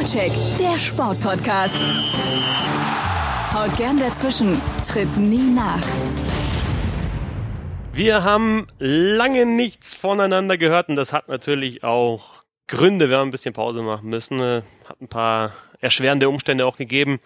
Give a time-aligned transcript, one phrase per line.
[0.00, 1.74] Vorcheck, der Sportpodcast.
[3.52, 5.82] Haut gern dazwischen, tritt nie nach.
[7.92, 13.10] Wir haben lange nichts voneinander gehört und das hat natürlich auch Gründe.
[13.10, 14.40] Wir haben ein bisschen Pause machen müssen.
[14.40, 17.20] Äh, hat ein paar erschwerende Umstände auch gegeben.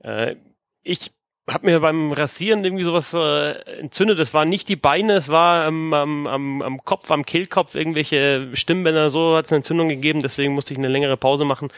[0.00, 0.34] Äh,
[0.82, 1.12] ich
[1.52, 4.18] habe mir beim Rasieren irgendwie sowas äh, entzündet.
[4.18, 8.48] Das war nicht die Beine, es war am, am, am, am Kopf, am Kehlkopf, irgendwelche
[8.54, 10.22] Stimmbänder, so hat es eine Entzündung gegeben.
[10.22, 11.68] Deswegen musste ich eine längere Pause machen.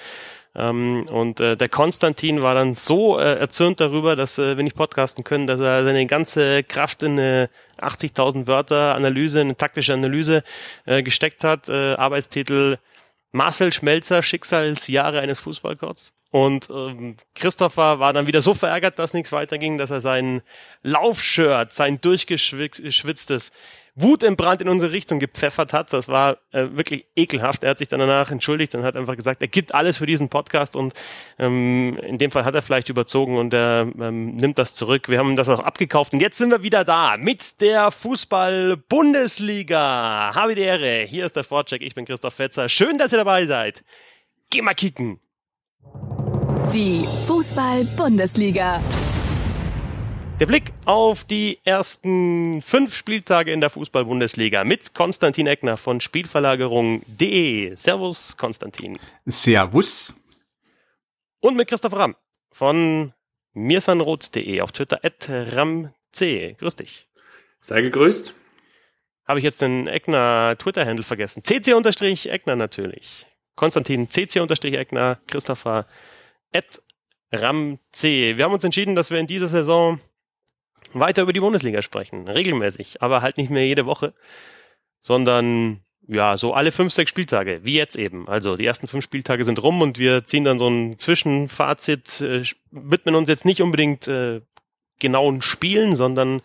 [0.54, 4.76] Ähm, und äh, der Konstantin war dann so äh, erzürnt darüber, dass äh, wir nicht
[4.76, 7.48] podcasten können, dass er seine ganze Kraft in eine
[7.80, 10.42] 80.000 Wörter Analyse, eine taktische Analyse
[10.84, 11.70] äh, gesteckt hat.
[11.70, 12.78] Äh, Arbeitstitel
[13.32, 16.12] Marcel Schmelzer, Schicksalsjahre eines Fußballcoaches.
[16.32, 20.40] Und ähm, Christopher war dann wieder so verärgert, dass nichts weiterging, dass er sein
[20.82, 23.52] Laufshirt, sein durchgeschwitztes
[23.94, 25.92] Wut im Brand in unsere Richtung gepfeffert hat.
[25.92, 27.64] Das war äh, wirklich ekelhaft.
[27.64, 30.30] Er hat sich dann danach entschuldigt und hat einfach gesagt, er gibt alles für diesen
[30.30, 30.94] Podcast und
[31.38, 35.10] ähm, in dem Fall hat er vielleicht überzogen und er ähm, nimmt das zurück.
[35.10, 40.34] Wir haben das auch abgekauft und jetzt sind wir wieder da mit der Fußball-Bundesliga.
[40.34, 41.04] Habe die Ehre.
[41.06, 41.82] Hier ist der Vorcheck.
[41.82, 42.70] Ich bin Christoph Fetzer.
[42.70, 43.84] Schön, dass ihr dabei seid.
[44.48, 45.20] Geh mal kicken.
[46.74, 48.82] Die Fußball-Bundesliga.
[50.40, 57.76] Der Blick auf die ersten fünf Spieltage in der Fußball-Bundesliga mit Konstantin Eckner von Spielverlagerung.de.
[57.76, 58.98] Servus, Konstantin.
[59.26, 60.14] Servus.
[61.40, 62.16] Und mit Christoph Ramm
[62.50, 63.12] von
[63.52, 65.92] mirsanroth.de auf Twitter at ramc.
[66.14, 67.06] Grüß dich.
[67.60, 68.34] Sei gegrüßt.
[69.28, 71.42] Habe ich jetzt den Eckner Twitter-Handle vergessen.
[71.44, 73.26] cc-eckner natürlich.
[73.56, 75.86] Konstantin cc-eckner, Christopher
[76.52, 76.80] at
[77.32, 77.80] ramc.
[78.02, 80.00] Wir haben uns entschieden, dass wir in dieser Saison
[80.92, 82.28] weiter über die Bundesliga sprechen.
[82.28, 84.14] Regelmäßig, aber halt nicht mehr jede Woche,
[85.00, 88.28] sondern ja, so alle fünf, sechs Spieltage, wie jetzt eben.
[88.28, 92.42] Also die ersten fünf Spieltage sind rum und wir ziehen dann so ein Zwischenfazit, äh,
[92.70, 94.40] widmen uns jetzt nicht unbedingt äh,
[94.98, 96.42] genauen Spielen, sondern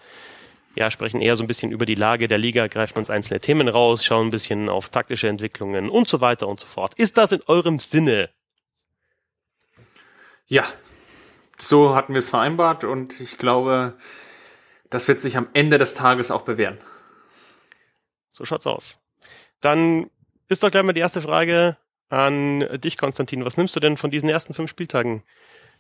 [0.76, 3.68] ja, sprechen eher so ein bisschen über die Lage der Liga, greifen uns einzelne Themen
[3.68, 6.94] raus, schauen ein bisschen auf taktische Entwicklungen und so weiter und so fort.
[6.96, 8.30] Ist das in eurem Sinne?
[10.48, 10.66] Ja,
[11.58, 13.98] so hatten wir es vereinbart und ich glaube,
[14.90, 16.78] das wird sich am Ende des Tages auch bewähren.
[18.30, 19.00] So schaut's aus.
[19.60, 20.10] Dann
[20.48, 21.78] ist doch gleich mal die erste Frage
[22.10, 23.44] an dich, Konstantin.
[23.44, 25.24] Was nimmst du denn von diesen ersten fünf Spieltagen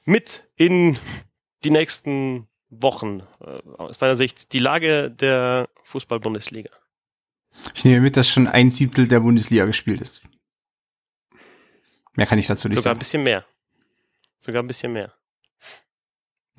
[0.03, 0.99] mit in
[1.63, 3.21] die nächsten Wochen?
[3.39, 6.71] Äh, aus deiner Sicht die Lage der Fußball-Bundesliga?
[7.73, 10.21] Ich nehme mit, dass schon ein Siebtel der Bundesliga gespielt ist.
[12.15, 12.97] Mehr kann ich dazu nicht Sogar sagen.
[12.97, 13.45] ein bisschen mehr.
[14.39, 15.13] Sogar ein bisschen mehr.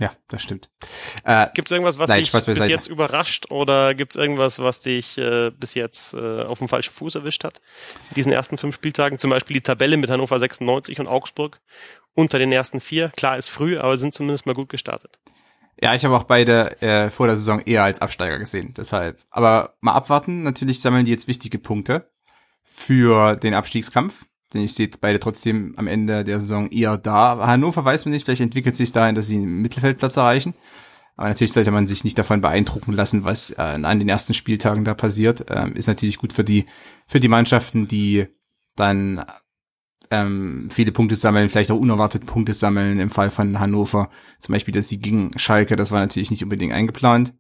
[0.01, 0.71] Ja, das stimmt.
[1.25, 4.79] Äh, Gibt es irgendwas, was Nein, dich bis jetzt überrascht oder gibt es irgendwas, was
[4.79, 7.61] dich äh, bis jetzt äh, auf dem falschen Fuß erwischt hat?
[8.11, 11.61] In diesen ersten fünf Spieltagen, zum Beispiel die Tabelle mit Hannover 96 und Augsburg
[12.15, 13.09] unter den ersten vier.
[13.09, 15.19] Klar ist früh, aber sind zumindest mal gut gestartet.
[15.83, 18.75] ja, ich habe auch beide äh, vor der Saison eher als Absteiger gesehen.
[18.77, 19.21] Deshalb.
[19.31, 20.45] Aber mal abwarten.
[20.45, 22.09] Natürlich sammeln die jetzt wichtige Punkte
[22.63, 24.27] für den Abstiegskampf.
[24.53, 27.47] Denn ich sehe beide trotzdem am Ende der Saison eher da.
[27.47, 30.55] Hannover weiß man nicht, vielleicht entwickelt sich dahin, dass sie einen Mittelfeldplatz erreichen.
[31.17, 34.85] Aber natürlich sollte man sich nicht davon beeindrucken lassen, was äh, an den ersten Spieltagen
[34.85, 35.45] da passiert.
[35.49, 36.67] Ähm, ist natürlich gut für die,
[37.07, 38.27] für die Mannschaften, die
[38.77, 39.25] dann
[40.11, 43.01] ähm, viele Punkte sammeln, vielleicht auch unerwartet Punkte sammeln.
[43.01, 46.73] Im Fall von Hannover zum Beispiel das Sieg gegen Schalke, das war natürlich nicht unbedingt
[46.73, 47.35] eingeplant.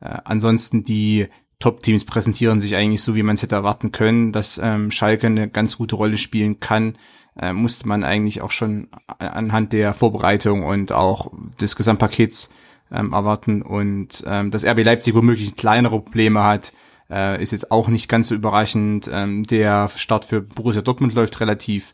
[0.00, 1.28] Äh, ansonsten die
[1.60, 5.48] Top-Teams präsentieren sich eigentlich so, wie man es hätte erwarten können, dass ähm, Schalke eine
[5.48, 6.96] ganz gute Rolle spielen kann.
[7.38, 8.88] Äh, musste man eigentlich auch schon
[9.18, 12.50] anhand der Vorbereitung und auch des Gesamtpakets
[12.90, 13.62] ähm, erwarten.
[13.62, 16.72] Und ähm, dass RB Leipzig womöglich kleinere Probleme hat,
[17.10, 19.10] äh, ist jetzt auch nicht ganz so überraschend.
[19.12, 21.92] Ähm, der Start für Borussia Dortmund läuft relativ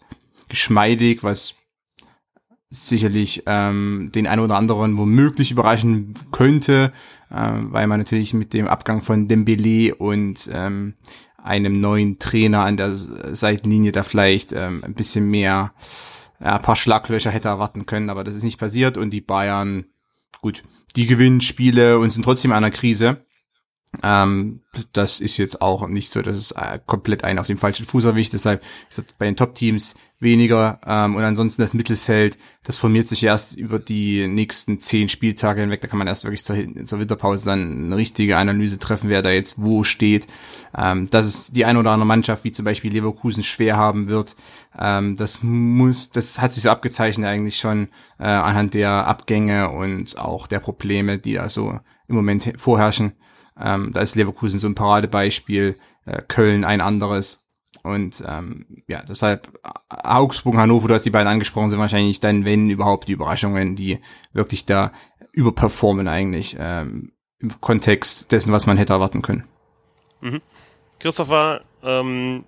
[0.48, 1.56] geschmeidig, was
[2.70, 6.92] sicherlich ähm, den einen oder anderen womöglich überraschen könnte,
[7.30, 10.94] äh, weil man natürlich mit dem Abgang von Dembele und ähm,
[11.42, 15.72] einem neuen Trainer an der Seitenlinie da vielleicht ähm, ein bisschen mehr,
[16.40, 19.84] ja, ein paar Schlaglöcher hätte erwarten können, aber das ist nicht passiert und die Bayern,
[20.40, 20.62] gut,
[20.96, 23.24] die gewinnen Spiele und sind trotzdem in einer Krise.
[24.02, 24.60] Ähm,
[24.92, 28.04] das ist jetzt auch nicht so, dass es äh, komplett einen auf dem falschen Fuß
[28.04, 28.32] erwischt.
[28.32, 30.80] Deshalb ist das bei den Top-Teams weniger.
[30.86, 35.80] Ähm, und ansonsten das Mittelfeld, das formiert sich erst über die nächsten zehn Spieltage hinweg.
[35.80, 39.30] Da kann man erst wirklich zur, zur Winterpause dann eine richtige Analyse treffen, wer da
[39.30, 40.26] jetzt wo steht.
[40.76, 44.36] Ähm, dass es die eine oder andere Mannschaft, wie zum Beispiel Leverkusen, schwer haben wird.
[44.78, 50.18] Ähm, das muss, das hat sich so abgezeichnet eigentlich schon äh, anhand der Abgänge und
[50.18, 53.12] auch der Probleme, die da so im Moment vorherrschen.
[53.60, 57.44] Ähm, da ist Leverkusen so ein Paradebeispiel, äh, Köln ein anderes.
[57.82, 59.48] Und ähm, ja, deshalb
[59.88, 64.00] Augsburg, Hannover, du hast die beiden angesprochen, sind wahrscheinlich dann, wenn überhaupt, die Überraschungen, die
[64.32, 64.92] wirklich da
[65.32, 69.44] überperformen eigentlich ähm, im Kontext dessen, was man hätte erwarten können.
[70.20, 70.40] Mhm.
[70.98, 72.44] Christopher, ähm,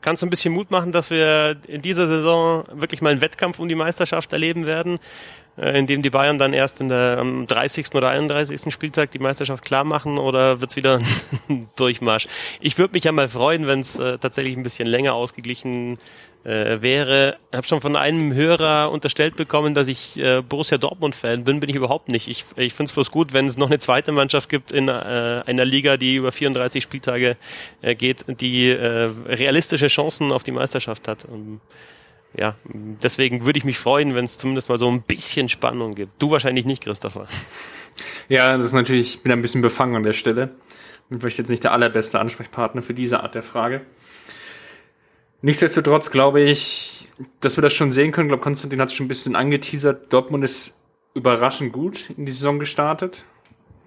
[0.00, 3.58] kannst du ein bisschen Mut machen, dass wir in dieser Saison wirklich mal einen Wettkampf
[3.58, 4.98] um die Meisterschaft erleben werden,
[5.56, 7.94] in dem die Bayern dann erst in der, am 30.
[7.94, 8.72] oder 31.
[8.72, 11.00] Spieltag die Meisterschaft klar machen oder wird's wieder
[11.48, 12.28] ein Durchmarsch?
[12.60, 15.98] Ich würde mich ja mal freuen, wenn es äh, tatsächlich ein bisschen länger ausgeglichen
[16.46, 17.36] äh, wäre.
[17.50, 21.60] Ich habe schon von einem Hörer unterstellt bekommen, dass ich äh, Borussia Dortmund-Fan bin.
[21.60, 22.28] Bin ich überhaupt nicht.
[22.28, 24.92] Ich, ich finde es bloß gut, wenn es noch eine zweite Mannschaft gibt in äh,
[24.92, 27.36] einer Liga, die über 34 Spieltage
[27.82, 31.24] äh, geht, die äh, realistische Chancen auf die Meisterschaft hat.
[31.24, 31.60] Und,
[32.36, 36.20] ja, deswegen würde ich mich freuen, wenn es zumindest mal so ein bisschen Spannung gibt.
[36.20, 37.26] Du wahrscheinlich nicht, Christopher.
[38.28, 40.50] Ja, das ist natürlich, ich bin ein bisschen befangen an der Stelle.
[41.08, 43.82] Bin vielleicht jetzt nicht der allerbeste Ansprechpartner für diese Art der Frage.
[45.40, 47.08] Nichtsdestotrotz glaube ich,
[47.40, 48.26] dass wir das schon sehen können.
[48.26, 50.12] Ich glaube, Konstantin hat es schon ein bisschen angeteasert.
[50.12, 50.80] Dortmund ist
[51.14, 53.24] überraschend gut in die Saison gestartet.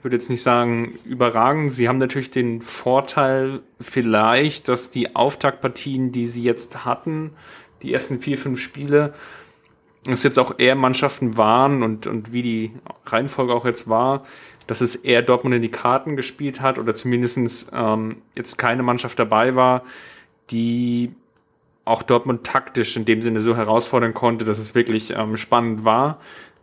[0.01, 1.71] Würde jetzt nicht sagen überragend.
[1.71, 7.31] Sie haben natürlich den Vorteil vielleicht, dass die Auftaktpartien, die sie jetzt hatten,
[7.81, 9.13] die ersten vier, fünf Spiele,
[10.07, 12.71] es jetzt auch eher Mannschaften waren und, und wie die
[13.05, 14.25] Reihenfolge auch jetzt war,
[14.67, 19.19] dass es eher Dortmund in die Karten gespielt hat oder zumindestens ähm, jetzt keine Mannschaft
[19.19, 19.83] dabei war,
[20.51, 21.11] die
[21.89, 26.19] auch Dortmund taktisch in dem Sinne so herausfordern konnte, dass es wirklich ähm, spannend war,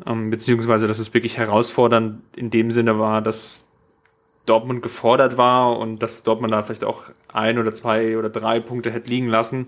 [0.07, 3.69] ähm, beziehungsweise dass es wirklich herausfordernd in dem Sinne war, dass
[4.47, 8.93] Dortmund gefordert war und dass Dortmund da vielleicht auch ein oder zwei oder drei Punkte
[8.93, 9.67] hätte liegen lassen.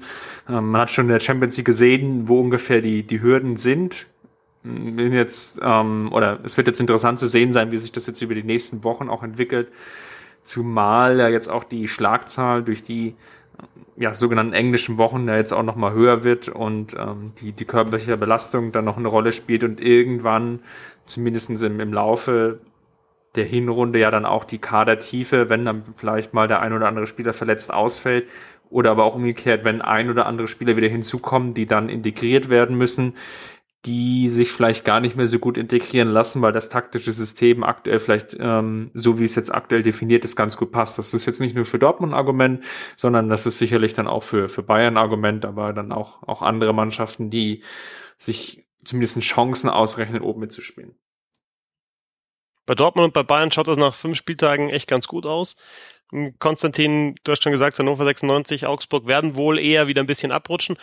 [0.49, 4.07] Ähm, man hat schon in der Champions League gesehen, wo ungefähr die, die Hürden sind.
[4.63, 8.23] Bin jetzt, ähm, oder es wird jetzt interessant zu sehen sein, wie sich das jetzt
[8.23, 9.69] über die nächsten Wochen auch entwickelt.
[10.43, 13.17] Zumal ja jetzt auch die Schlagzahl durch die
[13.99, 18.17] ja, sogenannten englischen Wochen ja jetzt auch nochmal höher wird und ähm, die, die körperliche
[18.17, 20.61] Belastung dann noch eine Rolle spielt und irgendwann,
[21.05, 22.61] zumindest im, im Laufe
[23.35, 27.07] der Hinrunde ja dann auch die Kadertiefe, wenn dann vielleicht mal der ein oder andere
[27.07, 28.29] Spieler verletzt ausfällt
[28.71, 32.79] oder aber auch umgekehrt, wenn ein oder andere Spieler wieder hinzukommen, die dann integriert werden
[32.79, 33.15] müssen,
[33.89, 37.99] die sich vielleicht gar nicht mehr so gut integrieren lassen, weil das taktische System aktuell
[37.99, 40.99] vielleicht, ähm, so wie es jetzt aktuell definiert ist, ganz gut passt.
[40.99, 42.63] Das ist jetzt nicht nur für Dortmund Argument,
[42.97, 46.75] sondern das ist sicherlich dann auch für, für Bayern Argument, aber dann auch, auch andere
[46.75, 47.63] Mannschaften, die
[48.19, 50.95] sich zumindest Chancen ausrechnen, oben mitzuspielen.
[52.67, 55.57] Bei Dortmund und bei Bayern schaut das nach fünf Spieltagen echt ganz gut aus.
[56.39, 60.77] Konstantin, du hast schon gesagt, Hannover 96, Augsburg werden wohl eher wieder ein bisschen abrutschen.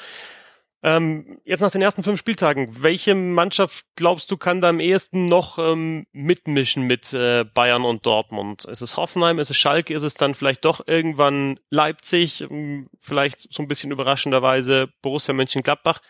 [0.85, 5.25] Ähm, jetzt nach den ersten fünf Spieltagen, welche Mannschaft glaubst du kann da am ehesten
[5.25, 8.65] noch ähm, mitmischen mit äh, Bayern und Dortmund?
[8.65, 13.51] Ist es Hoffenheim, ist es Schalke, ist es dann vielleicht doch irgendwann Leipzig, ähm, vielleicht
[13.51, 16.01] so ein bisschen überraschenderweise Borussia Mönchengladbach?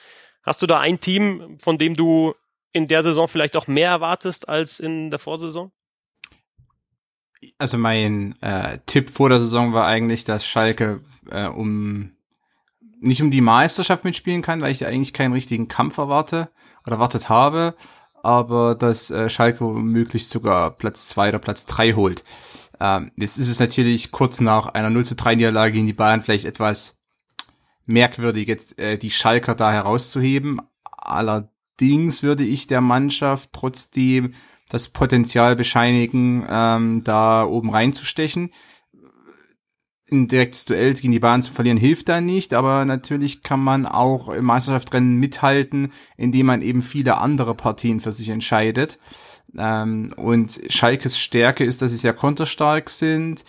[0.44, 2.36] Hast du da ein Team, von dem du
[2.74, 5.72] in der Saison vielleicht auch mehr erwartest als in der Vorsaison?
[7.58, 11.02] Also mein äh, Tipp vor der Saison war eigentlich, dass Schalke
[11.32, 12.15] äh, um
[13.00, 16.50] nicht um die Meisterschaft mitspielen kann, weil ich eigentlich keinen richtigen Kampf erwarte
[16.86, 17.76] oder erwartet habe,
[18.24, 22.24] aber dass äh, Schalke möglichst sogar Platz zwei oder Platz drei holt.
[22.80, 26.22] Ähm, jetzt ist es natürlich kurz nach einer 0 zu 3 Niederlage in die Bayern
[26.22, 26.98] vielleicht etwas
[27.86, 30.62] merkwürdig, jetzt, äh, die Schalker da herauszuheben.
[30.84, 34.34] Allerdings würde ich der Mannschaft trotzdem
[34.70, 38.52] das Potenzial bescheinigen, ähm, da oben reinzustechen
[40.24, 43.86] ein direktes Duell gegen die Bahn zu verlieren hilft da nicht, aber natürlich kann man
[43.86, 49.00] auch im Meisterschaftsrennen mithalten, indem man eben viele andere Partien für sich entscheidet.
[49.58, 53.46] Ähm, und Schalkes Stärke ist, dass sie sehr konterstark sind,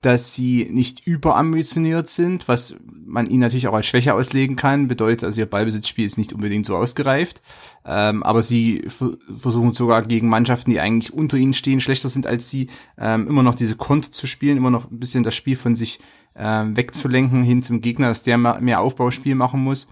[0.00, 5.24] dass sie nicht überambitioniert sind, was man ihnen natürlich auch als Schwäche auslegen kann, bedeutet,
[5.24, 7.42] also ihr Ballbesitzspiel ist nicht unbedingt so ausgereift,
[7.84, 12.48] ähm, aber sie versuchen sogar gegen Mannschaften, die eigentlich unter ihnen stehen, schlechter sind als
[12.48, 15.76] sie, ähm, immer noch diese Konter zu spielen, immer noch ein bisschen das Spiel von
[15.76, 16.00] sich
[16.34, 19.88] ähm, wegzulenken hin zum Gegner, dass der mehr Aufbauspiel machen muss.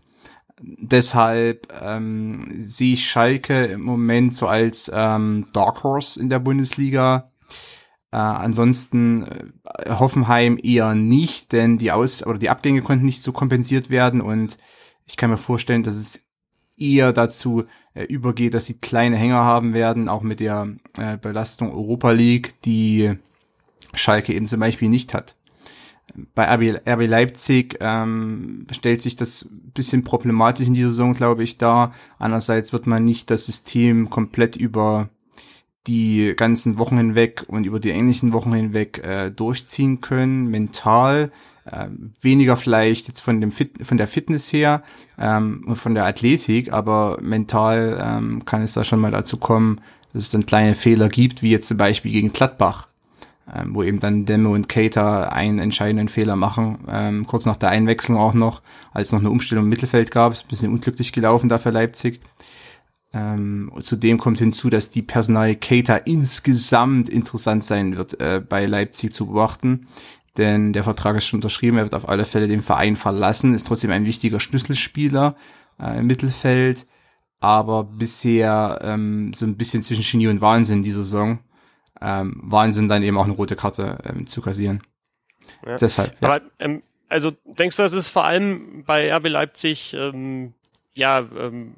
[0.60, 7.30] Deshalb ähm, sehe ich Schalke im Moment so als ähm, Dark Horse in der Bundesliga
[8.10, 13.32] äh, ansonsten äh, Hoffenheim eher nicht, denn die Aus- oder die Abgänge konnten nicht so
[13.32, 14.58] kompensiert werden und
[15.06, 16.24] ich kann mir vorstellen, dass es
[16.76, 21.72] eher dazu äh, übergeht, dass sie kleine Hänger haben werden, auch mit der äh, Belastung
[21.72, 23.14] Europa League, die
[23.94, 25.36] Schalke eben zum Beispiel nicht hat.
[26.34, 31.58] Bei RB, RB Leipzig ähm, stellt sich das bisschen problematisch in dieser Saison, glaube ich,
[31.58, 31.92] dar.
[32.18, 35.10] Einerseits wird man nicht das System komplett über
[35.88, 41.32] die ganzen Wochen hinweg und über die ähnlichen Wochen hinweg äh, durchziehen können, mental.
[41.70, 44.82] Ähm, weniger vielleicht jetzt von dem Fit von der Fitness her
[45.18, 49.80] ähm, und von der Athletik, aber mental ähm, kann es da schon mal dazu kommen,
[50.14, 52.88] dass es dann kleine Fehler gibt, wie jetzt zum Beispiel gegen Gladbach,
[53.54, 57.68] ähm, wo eben dann Demme und Cater einen entscheidenden Fehler machen, ähm, kurz nach der
[57.68, 58.62] Einwechslung auch noch,
[58.94, 62.20] als noch eine Umstellung im Mittelfeld gab, ist ein bisschen unglücklich gelaufen da für Leipzig.
[63.12, 69.14] Ähm, zudem kommt hinzu, dass die Personal Cater insgesamt interessant sein wird, äh, bei Leipzig
[69.14, 69.88] zu beobachten.
[70.36, 73.66] Denn der Vertrag ist schon unterschrieben, er wird auf alle Fälle den Verein verlassen, ist
[73.66, 75.36] trotzdem ein wichtiger Schlüsselspieler
[75.80, 76.86] äh, im Mittelfeld,
[77.40, 81.40] aber bisher ähm, so ein bisschen zwischen Genie und Wahnsinn diese Saison.
[82.00, 84.82] Ähm, Wahnsinn dann eben auch eine rote Karte ähm, zu kassieren.
[85.66, 85.76] Ja.
[85.76, 86.16] Deshalb.
[86.20, 86.28] Ja.
[86.28, 90.54] Aber ähm, also denkst du, das ist vor allem bei RB Leipzig ähm,
[90.94, 91.74] ja ähm,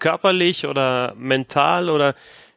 [0.00, 2.14] körperlich oder mental oder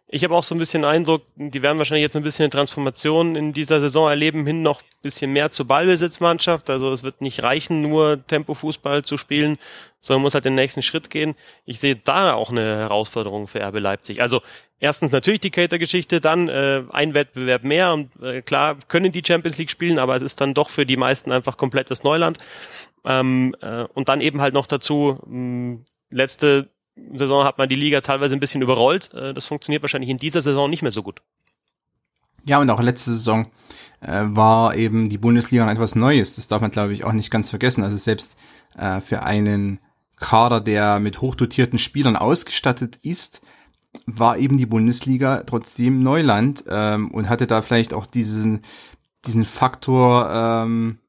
[0.08, 3.36] ich habe auch so ein bisschen Eindruck, die werden wahrscheinlich jetzt ein bisschen eine Transformation
[3.36, 6.70] in dieser Saison erleben, hin noch bisschen mehr zur Ballbesitzmannschaft.
[6.70, 9.58] Also es wird nicht reichen, nur Tempo-Fußball zu spielen,
[10.02, 11.34] sondern muss halt den nächsten Schritt gehen.
[11.66, 14.22] Ich sehe da auch eine Herausforderung für RB Leipzig.
[14.22, 14.42] Also
[14.80, 19.58] erstens natürlich die Cater-Geschichte, dann äh, ein Wettbewerb mehr und äh, klar können die Champions
[19.58, 22.38] League spielen, aber es ist dann doch für die meisten einfach komplettes Neuland.
[23.04, 25.80] Ähm, äh, und dann eben halt noch dazu mh,
[26.12, 26.70] letzte
[27.14, 29.14] Saison hat man die Liga teilweise ein bisschen überrollt.
[29.14, 31.22] Äh, das funktioniert wahrscheinlich in dieser Saison nicht mehr so gut.
[32.46, 33.48] Ja, und auch letzte Saison
[34.02, 36.36] äh, war eben die Bundesliga etwas Neues.
[36.36, 37.84] Das darf man, glaube ich, auch nicht ganz vergessen.
[37.84, 38.38] Also selbst
[38.78, 39.80] äh, für einen
[40.18, 43.42] Kader, der mit hochdotierten Spielern ausgestattet ist,
[44.06, 48.62] war eben die Bundesliga trotzdem Neuland ähm, und hatte da vielleicht auch diesen,
[49.26, 51.00] diesen Faktor, ähm,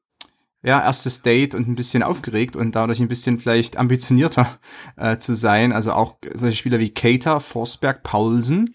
[0.65, 4.57] ja, erstes Date und ein bisschen aufgeregt und dadurch ein bisschen vielleicht ambitionierter
[4.97, 5.71] äh, zu sein.
[5.71, 8.73] Also auch solche Spieler wie Cater, Forsberg, Paulsen,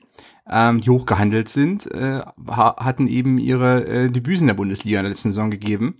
[0.48, 5.32] ähm, die hochgehandelt sind, äh, hatten eben ihre äh, Debüts der Bundesliga in der letzten
[5.32, 5.98] Saison gegeben.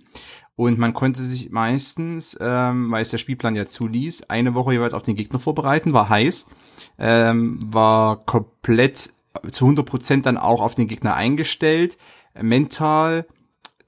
[0.55, 4.93] Und man konnte sich meistens, ähm, weil es der Spielplan ja zuließ, eine Woche jeweils
[4.93, 6.47] auf den Gegner vorbereiten, war heiß,
[6.99, 9.11] ähm, war komplett
[9.51, 11.97] zu 100 Prozent dann auch auf den Gegner eingestellt,
[12.39, 13.25] mental,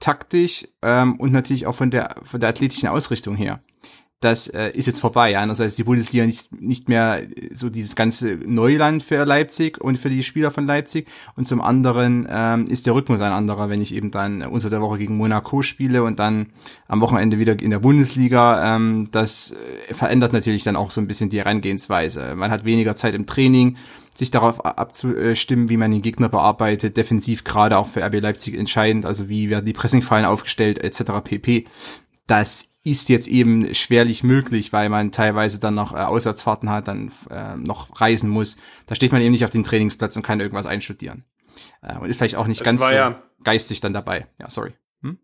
[0.04, 3.63] taktisch ähm, und natürlich auch von der von der athletischen Ausrichtung her.
[4.24, 5.38] Das äh, ist jetzt vorbei.
[5.38, 7.20] Einerseits ist die Bundesliga nicht, nicht mehr
[7.52, 11.08] so dieses ganze Neuland für Leipzig und für die Spieler von Leipzig.
[11.36, 14.80] Und zum anderen ähm, ist der Rhythmus ein anderer, wenn ich eben dann unter der
[14.80, 16.46] Woche gegen Monaco spiele und dann
[16.88, 18.76] am Wochenende wieder in der Bundesliga.
[18.76, 19.54] Ähm, das
[19.90, 22.34] äh, verändert natürlich dann auch so ein bisschen die Herangehensweise.
[22.34, 23.76] Man hat weniger Zeit im Training
[24.14, 29.04] sich darauf abzustimmen, wie man den Gegner bearbeitet, defensiv gerade auch für RB Leipzig entscheidend,
[29.04, 31.12] also wie werden die Pressingfallen aufgestellt etc.
[31.22, 31.66] pp.
[32.26, 37.10] Das ist jetzt eben schwerlich möglich, weil man teilweise dann noch äh, Auswärtsfahrten hat, dann
[37.30, 38.58] äh, noch reisen muss.
[38.86, 41.24] Da steht man eben nicht auf dem Trainingsplatz und kann irgendwas einstudieren.
[41.82, 44.26] Äh, und ist vielleicht auch nicht das ganz so ja, geistig dann dabei.
[44.38, 44.74] Ja, sorry.
[45.02, 45.18] Hm?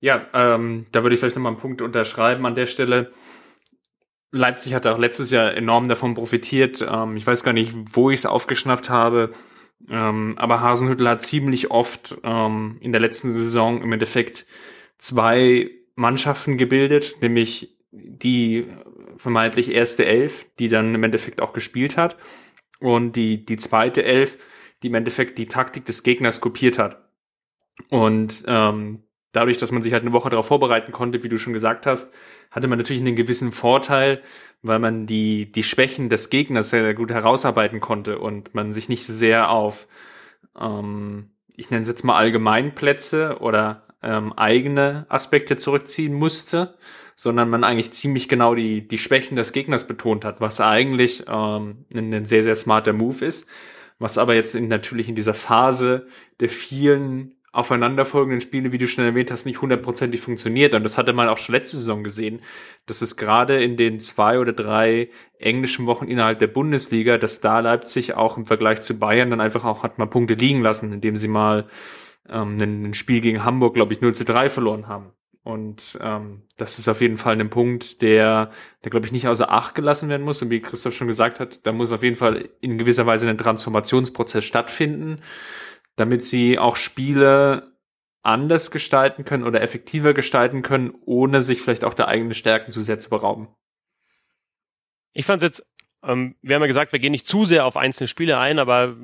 [0.00, 3.10] Ja, ähm, da würde ich vielleicht nochmal einen Punkt unterschreiben an der Stelle.
[4.30, 6.86] Leipzig hat auch letztes Jahr enorm davon profitiert.
[6.86, 9.30] Ähm, ich weiß gar nicht, wo ich es aufgeschnappt habe.
[9.88, 14.44] Ähm, aber Hasenhüttel hat ziemlich oft ähm, in der letzten Saison im Endeffekt
[14.98, 18.66] zwei Mannschaften gebildet, nämlich die
[19.16, 22.16] vermeintlich erste Elf, die dann im Endeffekt auch gespielt hat,
[22.78, 24.38] und die, die zweite Elf,
[24.82, 27.02] die im Endeffekt die Taktik des Gegners kopiert hat.
[27.90, 29.02] Und ähm,
[29.32, 32.14] dadurch, dass man sich halt eine Woche darauf vorbereiten konnte, wie du schon gesagt hast,
[32.52, 34.22] hatte man natürlich einen gewissen Vorteil,
[34.62, 39.04] weil man die, die Schwächen des Gegners sehr, gut herausarbeiten konnte und man sich nicht
[39.04, 39.88] so sehr auf,
[40.56, 46.78] ähm, ich nenne es jetzt mal Allgemeinplätze oder ähm, eigene Aspekte zurückziehen musste,
[47.16, 51.84] sondern man eigentlich ziemlich genau die, die Schwächen des Gegners betont hat, was eigentlich ähm,
[51.92, 53.48] ein, sehr, sehr smarter Move ist,
[53.98, 56.06] was aber jetzt in, natürlich in dieser Phase
[56.38, 60.74] der vielen aufeinanderfolgenden Spiele, wie du schon erwähnt hast, nicht hundertprozentig funktioniert.
[60.74, 62.40] Und das hatte man auch schon letzte Saison gesehen,
[62.86, 67.60] dass es gerade in den zwei oder drei englischen Wochen innerhalb der Bundesliga, dass da
[67.60, 71.16] Leipzig auch im Vergleich zu Bayern dann einfach auch hat mal Punkte liegen lassen, indem
[71.16, 71.66] sie mal
[72.28, 75.12] ähm, ein Spiel gegen Hamburg, glaube ich, 0 zu 3 verloren haben.
[75.42, 78.50] Und ähm, das ist auf jeden Fall ein Punkt, der,
[78.84, 80.42] der glaube ich, nicht außer Acht gelassen werden muss.
[80.42, 83.38] Und wie Christoph schon gesagt hat, da muss auf jeden Fall in gewisser Weise ein
[83.38, 85.22] Transformationsprozess stattfinden
[85.98, 87.76] damit sie auch Spiele
[88.22, 92.82] anders gestalten können oder effektiver gestalten können, ohne sich vielleicht auch der eigenen Stärken zu
[92.82, 93.48] sehr zu berauben.
[95.12, 97.76] Ich fand es jetzt ähm, wir haben ja gesagt, wir gehen nicht zu sehr auf
[97.76, 98.94] einzelne Spiele ein, aber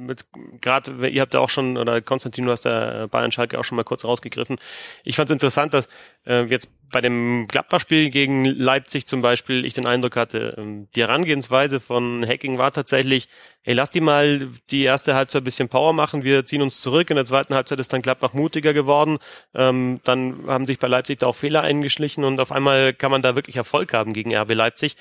[0.60, 3.76] gerade, ihr habt ja auch schon, oder Konstantin, du hast ja Bayern Schalke auch schon
[3.76, 4.58] mal kurz rausgegriffen.
[5.02, 5.88] Ich fand es interessant, dass
[6.24, 11.02] äh, jetzt bei dem Gladbach-Spiel gegen Leipzig zum Beispiel ich den Eindruck hatte, ähm, die
[11.02, 13.28] Herangehensweise von Hacking war tatsächlich,
[13.64, 17.10] ey, lass die mal die erste Halbzeit ein bisschen Power machen, wir ziehen uns zurück.
[17.10, 19.18] In der zweiten Halbzeit ist dann Gladbach mutiger geworden.
[19.54, 23.22] Ähm, dann haben sich bei Leipzig da auch Fehler eingeschlichen und auf einmal kann man
[23.22, 24.96] da wirklich Erfolg haben gegen RB Leipzig.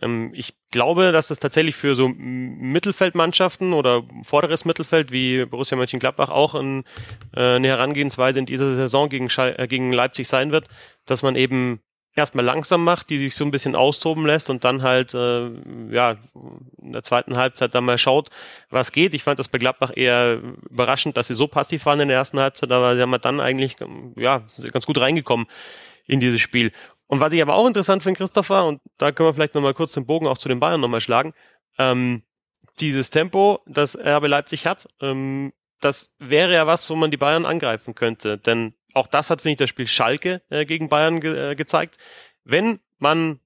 [0.00, 6.30] Ähm, ich glaube, dass das tatsächlich für so Mittelfeldmannschaften oder vorderes Mittelfeld wie Borussia Mönchengladbach
[6.30, 6.84] auch ein,
[7.34, 10.66] äh, eine Herangehensweise in dieser Saison gegen, Schall, äh, gegen Leipzig sein wird,
[11.06, 11.80] dass man eben
[12.16, 15.48] erstmal langsam macht, die sich so ein bisschen austoben lässt und dann halt äh,
[15.90, 16.16] ja
[16.80, 18.30] in der zweiten Halbzeit dann mal schaut,
[18.70, 19.14] was geht.
[19.14, 22.38] Ich fand das bei Gladbach eher überraschend, dass sie so passiv waren in der ersten
[22.38, 23.76] Halbzeit, aber sie haben dann eigentlich
[24.16, 25.46] ja ganz gut reingekommen
[26.06, 26.72] in dieses Spiel.
[27.06, 29.92] Und was ich aber auch interessant finde, Christopher, und da können wir vielleicht nochmal kurz
[29.92, 31.34] den Bogen auch zu den Bayern nochmal schlagen,
[31.78, 32.22] ähm,
[32.80, 37.46] dieses Tempo, das RB Leipzig hat, ähm, das wäre ja was, wo man die Bayern
[37.46, 38.38] angreifen könnte.
[38.38, 41.98] Denn auch das hat, finde ich, das Spiel Schalke äh, gegen Bayern ge äh, gezeigt.
[42.44, 43.40] Wenn man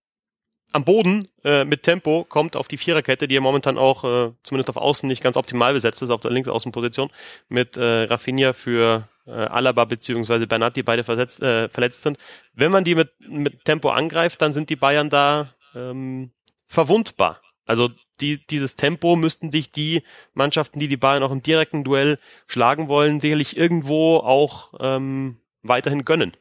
[0.73, 4.69] am Boden äh, mit Tempo kommt auf die Viererkette, die ja momentan auch äh, zumindest
[4.69, 7.11] auf Außen nicht ganz optimal besetzt ist, auf der Linksaußenposition,
[7.49, 12.19] mit äh, Rafinha für äh, Alaba beziehungsweise Bernat, die beide versetzt, äh, verletzt sind.
[12.55, 16.33] Wenn man die mit, mit Tempo angreift, dann sind die Bayern da ähm,
[16.67, 17.41] verwundbar.
[17.67, 20.03] Also die, dieses Tempo müssten sich die
[20.35, 26.05] Mannschaften, die die Bayern auch im direkten Duell schlagen wollen, sicherlich irgendwo auch ähm, weiterhin
[26.05, 26.33] gönnen.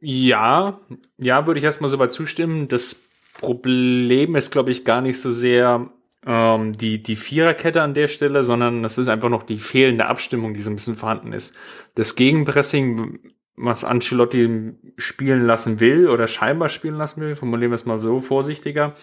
[0.00, 0.80] Ja,
[1.18, 2.68] ja, würde ich erstmal so weit zustimmen.
[2.68, 3.00] Das
[3.40, 5.90] Problem ist, glaube ich, gar nicht so sehr
[6.26, 10.54] ähm, die, die Viererkette an der Stelle, sondern das ist einfach noch die fehlende Abstimmung,
[10.54, 11.54] die so ein bisschen vorhanden ist.
[11.94, 13.20] Das Gegenpressing,
[13.56, 18.20] was Ancelotti spielen lassen will oder scheinbar spielen lassen will, formulieren wir es mal so
[18.20, 18.94] vorsichtiger,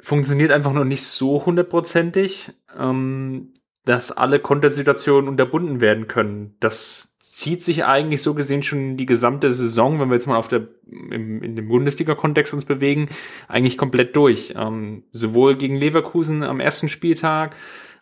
[0.00, 3.52] funktioniert einfach noch nicht so hundertprozentig, ähm,
[3.84, 6.56] dass alle Kontersituationen unterbunden werden können.
[6.58, 10.48] Das zieht sich eigentlich so gesehen schon die gesamte Saison, wenn wir jetzt mal auf
[10.48, 13.10] der im, in dem Bundesliga-Kontext uns bewegen,
[13.46, 14.54] eigentlich komplett durch.
[14.56, 17.54] Ähm, sowohl gegen Leverkusen am ersten Spieltag,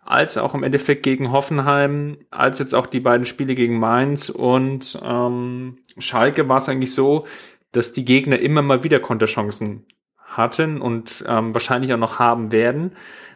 [0.05, 5.01] als auch im Endeffekt gegen Hoffenheim, als jetzt auch die beiden Spiele gegen Mainz und
[5.03, 7.27] ähm, Schalke war es eigentlich so,
[7.73, 9.85] dass die Gegner immer mal wieder Konterchancen
[10.17, 12.93] hatten und ähm, wahrscheinlich auch noch haben werden,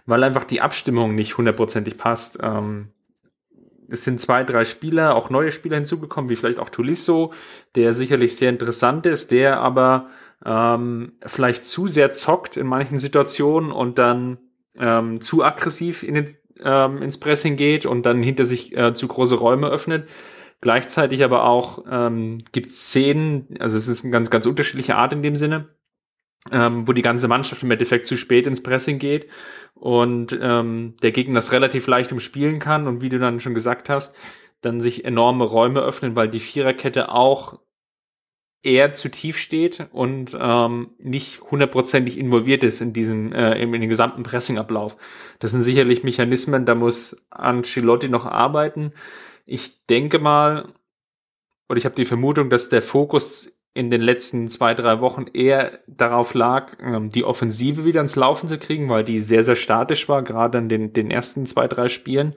[0.06, 2.38] weil einfach die Abstimmung nicht hundertprozentig passt.
[2.40, 2.92] Ähm,
[3.88, 7.32] es sind zwei, drei Spieler, auch neue Spieler hinzugekommen, wie vielleicht auch Tulisso,
[7.74, 10.08] der sicherlich sehr interessant ist, der aber
[10.44, 14.38] ähm, vielleicht zu sehr zockt in manchen Situationen und dann
[14.78, 16.26] ähm, zu aggressiv in den,
[16.62, 20.08] ähm, ins Pressing geht und dann hinter sich äh, zu große Räume öffnet.
[20.60, 25.22] Gleichzeitig aber auch ähm, gibt Szenen, also es ist eine ganz, ganz unterschiedliche Art in
[25.22, 25.68] dem Sinne,
[26.50, 29.28] ähm, wo die ganze Mannschaft im Endeffekt zu spät ins Pressing geht
[29.74, 33.88] und ähm, der Gegner das relativ leicht umspielen kann und wie du dann schon gesagt
[33.88, 34.16] hast,
[34.60, 37.60] dann sich enorme Räume öffnen, weil die Viererkette auch
[38.62, 43.88] eher zu tief steht und ähm, nicht hundertprozentig involviert ist in diesem äh, in, den
[43.88, 44.96] gesamten Pressingablauf.
[45.38, 48.92] Das sind sicherlich Mechanismen, da muss Ancelotti noch arbeiten.
[49.46, 50.74] Ich denke mal,
[51.68, 55.80] oder ich habe die Vermutung, dass der Fokus in den letzten zwei, drei Wochen eher
[55.86, 60.08] darauf lag, ähm, die Offensive wieder ins Laufen zu kriegen, weil die sehr, sehr statisch
[60.08, 62.34] war, gerade in den, den ersten zwei, drei Spielen.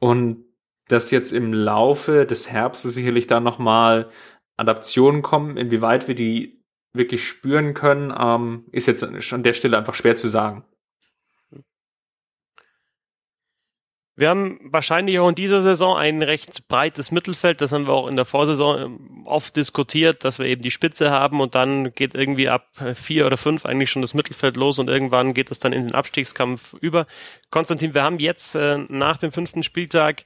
[0.00, 0.44] Und
[0.88, 4.10] dass jetzt im Laufe des Herbstes sicherlich da nochmal
[4.56, 9.94] Adaptionen kommen, inwieweit wir die wirklich spüren können, ähm, ist jetzt an der Stelle einfach
[9.94, 10.64] schwer zu sagen.
[14.20, 17.62] Wir haben wahrscheinlich auch in dieser Saison ein recht breites Mittelfeld.
[17.62, 21.10] Das haben wir auch in der Vorsaison ähm, oft diskutiert, dass wir eben die Spitze
[21.10, 24.88] haben und dann geht irgendwie ab vier oder fünf eigentlich schon das Mittelfeld los und
[24.88, 27.06] irgendwann geht es dann in den Abstiegskampf über.
[27.48, 30.24] Konstantin, wir haben jetzt äh, nach dem fünften Spieltag,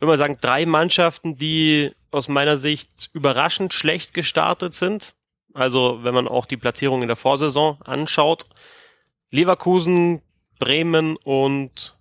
[0.00, 5.14] würde man sagen, drei Mannschaften, die aus meiner Sicht überraschend schlecht gestartet sind.
[5.54, 8.46] Also wenn man auch die Platzierung in der Vorsaison anschaut.
[9.30, 10.20] Leverkusen,
[10.58, 11.94] Bremen und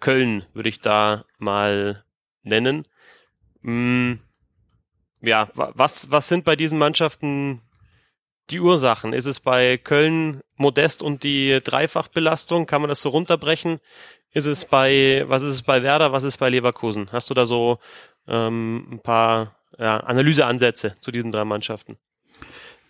[0.00, 2.04] Köln würde ich da mal
[2.42, 2.86] nennen.
[3.62, 4.20] Hm,
[5.20, 7.62] ja, was, was sind bei diesen Mannschaften
[8.50, 9.12] die Ursachen?
[9.12, 12.66] Ist es bei Köln Modest und die Dreifachbelastung?
[12.66, 13.80] Kann man das so runterbrechen?
[14.32, 16.12] Ist es bei, was ist es bei Werder?
[16.12, 17.08] Was ist bei Leverkusen?
[17.12, 17.78] Hast du da so
[18.26, 21.96] ähm, ein paar ja, Analyseansätze zu diesen drei Mannschaften?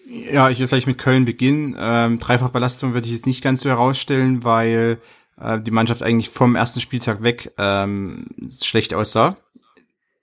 [0.07, 1.77] Ja, ich will vielleicht mit Köln beginnen.
[1.79, 4.99] Ähm, Dreifachbelastung würde ich jetzt nicht ganz so herausstellen, weil
[5.41, 8.27] äh, die Mannschaft eigentlich vom ersten Spieltag weg ähm,
[8.63, 9.37] schlecht aussah.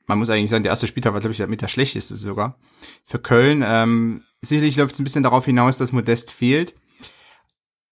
[0.08, 2.60] Man muss eigentlich sagen, der erste Spieltag war, glaube ich, mit der schlechteste sogar.
[3.06, 6.76] Für Köln, ähm, sicherlich läuft es ein bisschen darauf hinaus, dass Modest fehlt.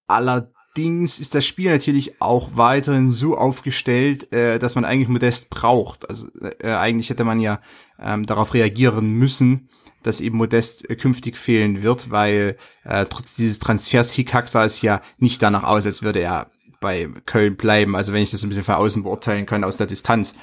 [0.08, 6.08] Allerdings ist das Spiel natürlich auch weiterhin so aufgestellt, äh, dass man eigentlich Modest braucht.
[6.08, 6.28] Also
[6.60, 7.60] äh, eigentlich hätte man ja
[8.00, 9.70] ähm, darauf reagieren müssen,
[10.04, 14.82] dass eben Modest äh, künftig fehlen wird, weil äh, trotz dieses Transfers Hickhack sah es
[14.84, 16.52] ja nicht danach aus, als würde er
[16.84, 17.96] bei Köln bleiben.
[17.96, 20.36] Also wenn ich das ein bisschen von außen beurteilen kann, aus der Distanz.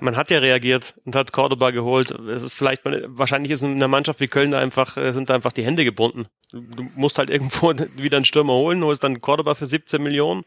[0.00, 2.12] Man hat ja reagiert und hat Cordoba geholt.
[2.48, 5.64] Vielleicht, wahrscheinlich ist in einer Mannschaft wie Köln da einfach, äh, sind da einfach die
[5.64, 6.26] Hände gebunden.
[6.52, 10.42] Du musst halt irgendwo wieder einen Stürmer holen, holst dann Cordoba für 17 Millionen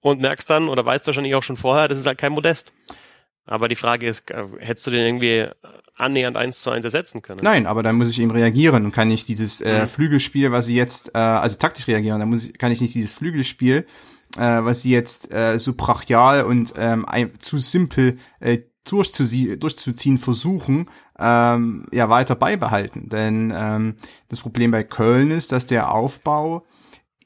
[0.00, 2.74] und merkst dann, oder weißt wahrscheinlich auch schon vorher, das ist halt kein Modest.
[3.46, 5.46] Aber die Frage ist, äh, hättest du den irgendwie
[5.96, 7.40] annähernd eins zu eins ersetzen können?
[7.42, 9.86] Nein, aber dann muss ich eben reagieren und kann nicht dieses äh, mhm.
[9.86, 13.12] Flügelspiel, was sie jetzt, äh, also taktisch reagieren, dann muss ich, kann ich nicht dieses
[13.12, 13.86] Flügelspiel,
[14.36, 17.06] äh, was sie jetzt äh, so brachial und ähm,
[17.38, 23.08] zu simpel äh, durchzuziehen versuchen, ähm, ja weiter beibehalten.
[23.08, 23.94] Denn ähm,
[24.28, 26.66] das Problem bei Köln ist, dass der Aufbau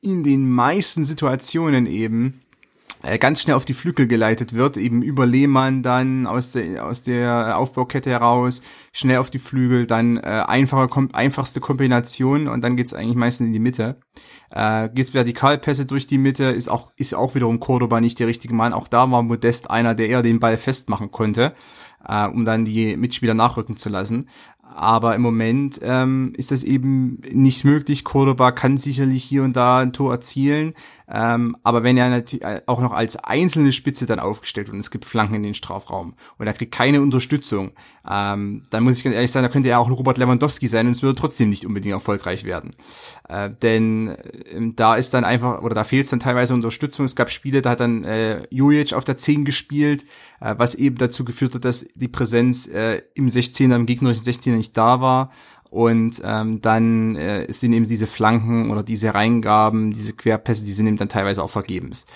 [0.00, 2.40] in den meisten Situationen eben
[3.02, 7.02] äh, ganz schnell auf die Flügel geleitet wird, eben über Lehmann dann aus der, aus
[7.02, 12.76] der Aufbaukette heraus, schnell auf die Flügel, dann äh, einfache, kom einfachste Kombination und dann
[12.76, 13.96] geht's eigentlich meistens in die Mitte.
[14.50, 18.54] Äh, gibt's Vertikalpässe durch die Mitte, ist auch, ist auch wiederum Cordoba nicht der richtige
[18.54, 18.72] Mann.
[18.72, 21.54] Auch da war Modest einer, der eher den Ball festmachen konnte,
[22.06, 24.28] äh, um dann die Mitspieler nachrücken zu lassen.
[24.74, 28.04] Aber im Moment ähm, ist das eben nicht möglich.
[28.04, 30.74] Cordoba kann sicherlich hier und da ein Tor erzielen.
[31.10, 34.90] Ähm, aber wenn er natürlich auch noch als einzelne Spitze dann aufgestellt wird und es
[34.90, 37.72] gibt Flanken in den Strafraum und er kriegt keine Unterstützung,
[38.08, 40.86] ähm, dann muss ich ganz ehrlich sagen, da könnte er auch ein Robert Lewandowski sein
[40.86, 42.74] und es würde trotzdem nicht unbedingt erfolgreich werden.
[43.28, 47.06] Äh, denn äh, da ist dann einfach, oder da fehlt es dann teilweise Unterstützung.
[47.06, 50.04] Es gab Spiele, da hat dann äh, Jujic auf der 10 gespielt,
[50.40, 54.56] äh, was eben dazu geführt hat, dass die Präsenz äh, im 16er, im gegnerischen 16er
[54.56, 55.30] nicht da war.
[55.70, 60.86] Und ähm, dann äh, sind eben diese Flanken oder diese Reingaben, diese Querpässe, die sind
[60.86, 62.06] eben dann teilweise auch vergebens.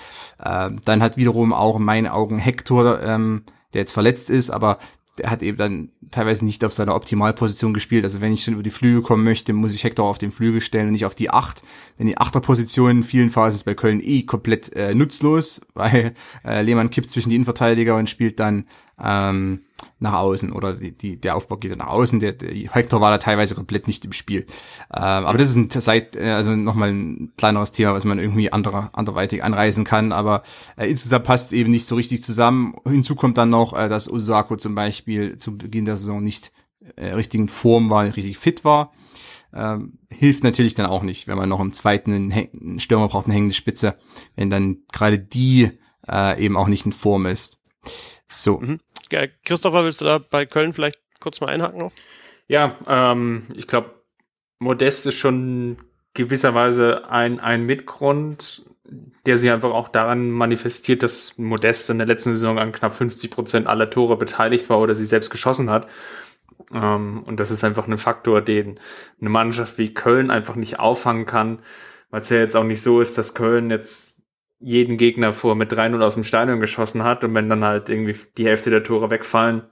[0.43, 3.43] Ähm, dann hat wiederum auch in meinen Augen Hector, ähm,
[3.75, 4.79] der jetzt verletzt ist, aber
[5.19, 8.05] der hat eben dann teilweise nicht auf seiner Optimalposition gespielt.
[8.05, 10.63] Also wenn ich schon über die Flügel kommen möchte, muss ich Hector auf den Flügel
[10.63, 11.63] stellen und nicht auf die Acht.
[11.99, 16.63] Denn die Achterposition in vielen Phasen ist bei Köln eh komplett äh, nutzlos, weil äh,
[16.63, 18.65] Lehmann kippt zwischen die Innenverteidiger und spielt dann
[19.03, 19.63] ähm,
[19.99, 22.21] nach außen oder die, die, der Aufbau geht nach außen.
[22.21, 24.47] Der, der Hector war da teilweise komplett nicht im Spiel.
[24.93, 28.53] Ähm, aber das ist ein seit äh, also nochmal ein kleineres Thema, was man irgendwie
[28.53, 30.13] anderer, anderweitig anreisen kann.
[30.13, 30.43] Aber
[30.77, 32.75] äh, insgesamt passt es eben nicht so richtig zusammen.
[32.87, 36.53] Hinzu kommt dann noch, äh, dass Osako zum Beispiel zu Beginn der Saison nicht
[36.97, 38.93] äh, richtigen Form war, nicht richtig fit war.
[39.55, 43.35] Ähm, hilft natürlich dann auch nicht, wenn man noch im zweiten einen Stürmer braucht, eine
[43.35, 43.97] hängende Spitze,
[44.35, 45.71] wenn dann gerade die
[46.09, 47.59] äh, eben auch nicht in Form ist.
[48.27, 48.61] So.
[48.61, 48.81] Mhm.
[49.45, 51.93] Christopher, willst du da bei Köln vielleicht kurz mal einhaken noch?
[52.49, 53.91] Ja, ähm, ich glaube,
[54.59, 55.79] Modest ist schon
[56.15, 58.65] gewisserweise ein, ein Mitgrund,
[59.27, 63.31] der sich einfach auch daran manifestiert, dass Modest in der letzten Saison an knapp 50
[63.31, 65.89] Prozent aller Tore beteiligt war oder sie selbst geschossen hat.
[66.73, 68.79] Ähm, und das ist einfach ein Faktor, den
[69.21, 71.61] eine Mannschaft wie Köln einfach nicht auffangen kann,
[72.11, 74.12] weil es ja jetzt auch nicht so ist, dass Köln jetzt
[74.63, 78.17] jeden Gegner vor mit 3-0 aus dem Stadion geschossen hat und wenn dann halt irgendwie
[78.39, 79.63] die Hälfte der Tore wegfallen,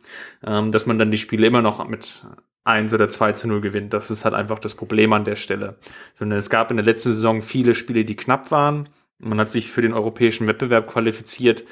[0.44, 2.24] ähm, dass man dann die Spiele immer noch mit
[2.64, 3.94] 1 oder 2 zu 0 gewinnt.
[3.94, 5.78] Das ist halt einfach das Problem an der Stelle.
[6.12, 8.88] Sondern es gab in der letzten Saison viele Spiele, die knapp waren.
[9.18, 11.64] Man hat sich für den europäischen Wettbewerb qualifiziert.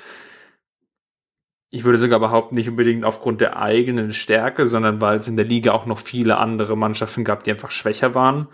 [1.70, 5.44] Ich würde sogar behaupten, nicht unbedingt aufgrund der eigenen Stärke, sondern weil es in der
[5.44, 8.48] Liga auch noch viele andere Mannschaften gab, die einfach schwächer waren.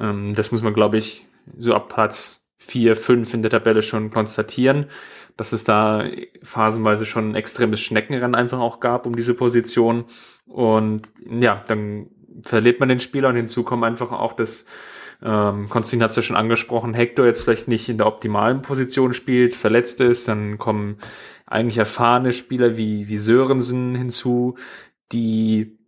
[0.00, 1.26] Ähm, das muss man, glaube ich,
[1.58, 4.86] so ab Platz vier, fünf in der Tabelle schon konstatieren,
[5.36, 6.04] dass es da
[6.42, 10.06] phasenweise schon ein extremes Schneckenrennen einfach auch gab um diese Position.
[10.46, 12.08] Und ja, dann
[12.42, 14.66] verliert man den Spieler und hinzu kommen einfach auch das,
[15.22, 19.14] ähm, Konstantin hat es ja schon angesprochen, Hector jetzt vielleicht nicht in der optimalen Position
[19.14, 20.98] spielt, verletzt ist, dann kommen
[21.46, 24.56] eigentlich erfahrene Spieler wie, wie Sörensen hinzu,
[25.12, 25.78] die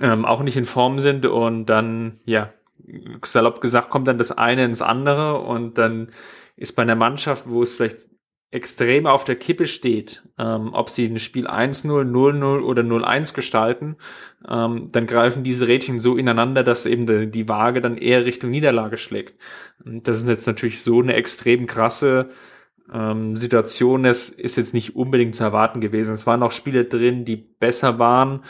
[0.00, 2.52] ähm, auch nicht in Form sind und dann, ja,
[3.24, 6.10] salopp gesagt, kommt dann das eine ins andere und dann
[6.56, 8.08] ist bei einer Mannschaft, wo es vielleicht
[8.52, 13.96] extrem auf der Kippe steht, ähm, ob sie ein Spiel 1-0, 0-0 oder 0-1 gestalten,
[14.48, 18.50] ähm, dann greifen diese Rädchen so ineinander, dass eben die, die Waage dann eher Richtung
[18.50, 19.38] Niederlage schlägt.
[19.84, 22.30] Und das ist jetzt natürlich so eine extrem krasse
[22.92, 26.14] ähm, Situation, das ist jetzt nicht unbedingt zu erwarten gewesen.
[26.14, 28.42] Es waren auch Spiele drin, die besser waren.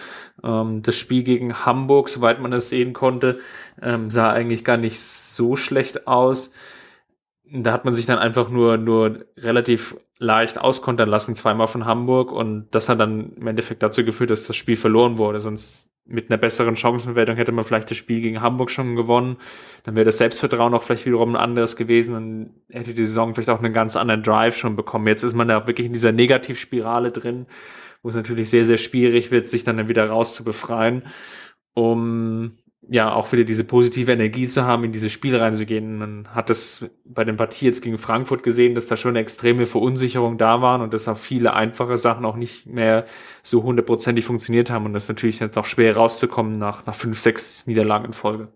[0.42, 3.38] Ähm, das Spiel gegen Hamburg, soweit man das sehen konnte,
[3.82, 6.52] ähm, sah eigentlich gar nicht so schlecht aus.
[7.52, 12.30] Da hat man sich dann einfach nur, nur relativ leicht auskontern lassen, zweimal von Hamburg.
[12.30, 15.40] Und das hat dann im Endeffekt dazu geführt, dass das Spiel verloren wurde.
[15.40, 19.36] Sonst mit einer besseren Chancenverwertung hätte man vielleicht das Spiel gegen Hamburg schon gewonnen.
[19.84, 23.50] Dann wäre das Selbstvertrauen auch vielleicht wiederum ein anderes gewesen und hätte die Saison vielleicht
[23.50, 25.06] auch einen ganz anderen Drive schon bekommen.
[25.06, 27.46] Jetzt ist man da wirklich in dieser Negativspirale drin,
[28.02, 31.04] wo es natürlich sehr, sehr schwierig wird, sich dann wieder raus zu befreien.
[31.74, 35.98] Um ja auch wieder diese positive Energie zu haben, in dieses Spiel reinzugehen.
[35.98, 39.66] Man hat das bei den Partie jetzt gegen Frankfurt gesehen, dass da schon eine extreme
[39.66, 43.06] Verunsicherung da waren und dass auch viele einfache Sachen auch nicht mehr
[43.42, 47.20] so hundertprozentig funktioniert haben und das ist natürlich jetzt auch schwer rauszukommen nach, nach fünf,
[47.20, 48.48] sechs Niederlagen in Folge.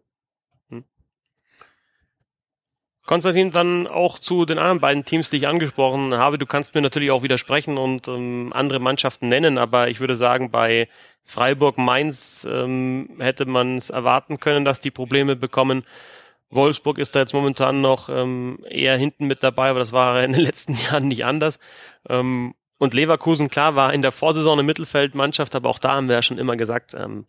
[3.07, 6.39] Konstantin, dann auch zu den anderen beiden Teams, die ich angesprochen habe.
[6.39, 10.51] Du kannst mir natürlich auch widersprechen und ähm, andere Mannschaften nennen, aber ich würde sagen,
[10.51, 10.89] bei
[11.23, 15.85] Freiburg Mainz ähm, hätte man es erwarten können, dass die Probleme bekommen.
[16.49, 20.33] Wolfsburg ist da jetzt momentan noch ähm, eher hinten mit dabei, aber das war in
[20.33, 21.59] den letzten Jahren nicht anders.
[22.09, 26.17] Ähm, und Leverkusen, klar, war in der Vorsaison eine Mittelfeldmannschaft, aber auch da haben wir
[26.17, 27.27] ja schon immer gesagt, ähm,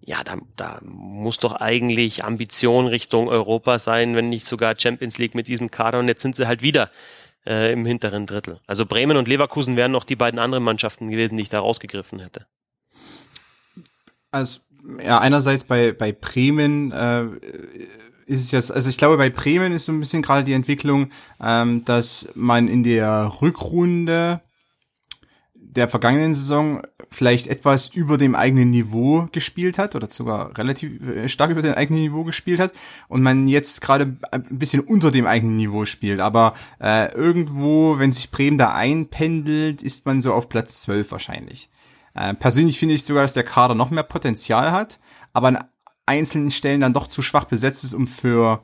[0.00, 5.34] ja, da, da muss doch eigentlich Ambition Richtung Europa sein, wenn nicht sogar Champions League
[5.34, 5.98] mit diesem Kader.
[5.98, 6.90] Und jetzt sind sie halt wieder
[7.46, 8.60] äh, im hinteren Drittel.
[8.66, 12.20] Also Bremen und Leverkusen wären noch die beiden anderen Mannschaften gewesen, die ich da rausgegriffen
[12.20, 12.46] hätte.
[14.30, 14.60] Also,
[15.02, 17.24] ja, einerseits bei, bei Bremen äh,
[18.26, 21.10] ist es ja, also ich glaube, bei Bremen ist so ein bisschen gerade die Entwicklung,
[21.42, 24.42] ähm, dass man in der Rückrunde
[25.78, 31.28] der vergangenen Saison vielleicht etwas über dem eigenen Niveau gespielt hat oder sogar relativ äh,
[31.28, 32.72] stark über dem eigenen Niveau gespielt hat
[33.08, 36.20] und man jetzt gerade ein bisschen unter dem eigenen Niveau spielt.
[36.20, 41.70] Aber äh, irgendwo, wenn sich Bremen da einpendelt, ist man so auf Platz 12 wahrscheinlich.
[42.14, 44.98] Äh, persönlich finde ich sogar, dass der Kader noch mehr Potenzial hat,
[45.32, 45.64] aber an
[46.06, 48.62] einzelnen Stellen dann doch zu schwach besetzt ist, um für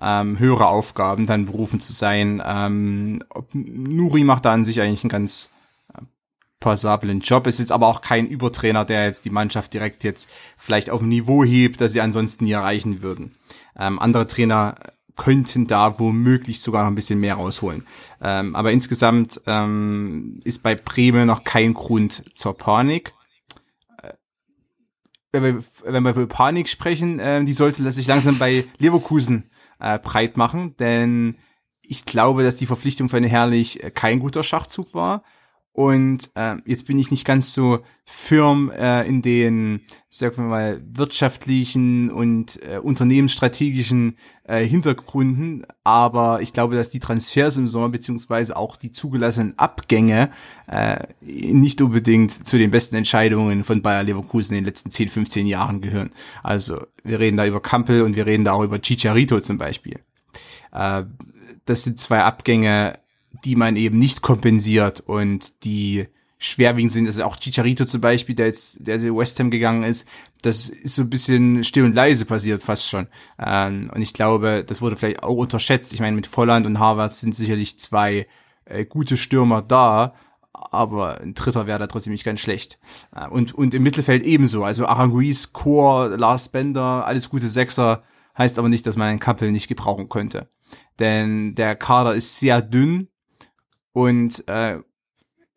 [0.00, 2.42] ähm, höhere Aufgaben dann berufen zu sein.
[2.44, 5.50] Ähm, Nuri macht da an sich eigentlich einen ganz
[6.60, 7.46] passablen Job.
[7.46, 11.08] Ist jetzt aber auch kein Übertrainer, der jetzt die Mannschaft direkt jetzt vielleicht auf ein
[11.08, 13.34] Niveau hebt, das sie ansonsten nie erreichen würden.
[13.78, 14.76] Ähm, andere Trainer
[15.16, 17.86] könnten da womöglich sogar noch ein bisschen mehr rausholen.
[18.20, 23.14] Ähm, aber insgesamt ähm, ist bei Bremen noch kein Grund zur Panik.
[24.02, 24.12] Äh,
[25.32, 29.98] wenn wir, wenn wir über Panik sprechen, äh, die sollte sich langsam bei Leverkusen äh,
[29.98, 31.38] breit machen, denn
[31.80, 35.22] ich glaube, dass die Verpflichtung eine Herrlich kein guter Schachzug war.
[35.76, 40.80] Und äh, jetzt bin ich nicht ganz so firm äh, in den, sagen wir mal,
[40.90, 48.56] wirtschaftlichen und äh, unternehmensstrategischen äh, Hintergründen, aber ich glaube, dass die Transfers im Sommer beziehungsweise
[48.56, 50.30] auch die zugelassenen Abgänge
[50.66, 55.46] äh, nicht unbedingt zu den besten Entscheidungen von Bayer Leverkusen in den letzten 10, 15
[55.46, 56.08] Jahren gehören.
[56.42, 59.98] Also wir reden da über Kampel und wir reden da auch über Chicharito zum Beispiel.
[60.72, 61.02] Äh,
[61.66, 62.98] das sind zwei Abgänge,
[63.44, 66.06] die man eben nicht kompensiert und die
[66.38, 67.06] schwerwiegend sind.
[67.06, 70.06] Also auch Chicharito zum Beispiel, der jetzt, der West Ham gegangen ist,
[70.42, 73.08] das ist so ein bisschen still und leise passiert fast schon.
[73.38, 75.92] Ähm, und ich glaube, das wurde vielleicht auch unterschätzt.
[75.92, 78.26] Ich meine, mit Volland und Harvard sind sicherlich zwei
[78.64, 80.14] äh, gute Stürmer da,
[80.52, 82.78] aber ein Dritter wäre da trotzdem nicht ganz schlecht.
[83.14, 84.62] Äh, und, und im Mittelfeld ebenso.
[84.64, 88.02] Also Aranguiz, Chor, Lars Bender, alles gute Sechser,
[88.36, 90.50] heißt aber nicht, dass man einen Kappel nicht gebrauchen könnte.
[90.98, 93.08] Denn der Kader ist sehr dünn
[93.96, 94.78] und äh,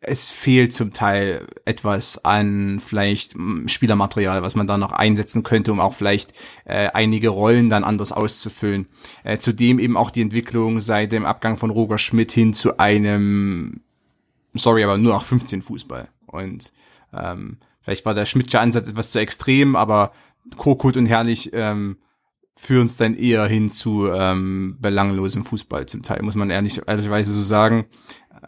[0.00, 3.34] es fehlt zum Teil etwas an vielleicht
[3.66, 6.32] Spielermaterial, was man da noch einsetzen könnte, um auch vielleicht
[6.64, 8.86] äh, einige Rollen dann anders auszufüllen.
[9.24, 13.82] Äh, zudem eben auch die Entwicklung seit dem Abgang von Roger Schmidt hin zu einem,
[14.54, 16.08] sorry, aber nur nach 15 Fußball.
[16.24, 16.72] Und
[17.12, 20.12] ähm, vielleicht war der Schmidtsche Ansatz etwas zu extrem, aber
[20.56, 21.98] Korkut und Herrlich ähm,
[22.60, 27.32] führen es dann eher hin zu ähm, belanglosem Fußball zum Teil, muss man ehrlich, ehrlicherweise
[27.32, 27.86] so sagen.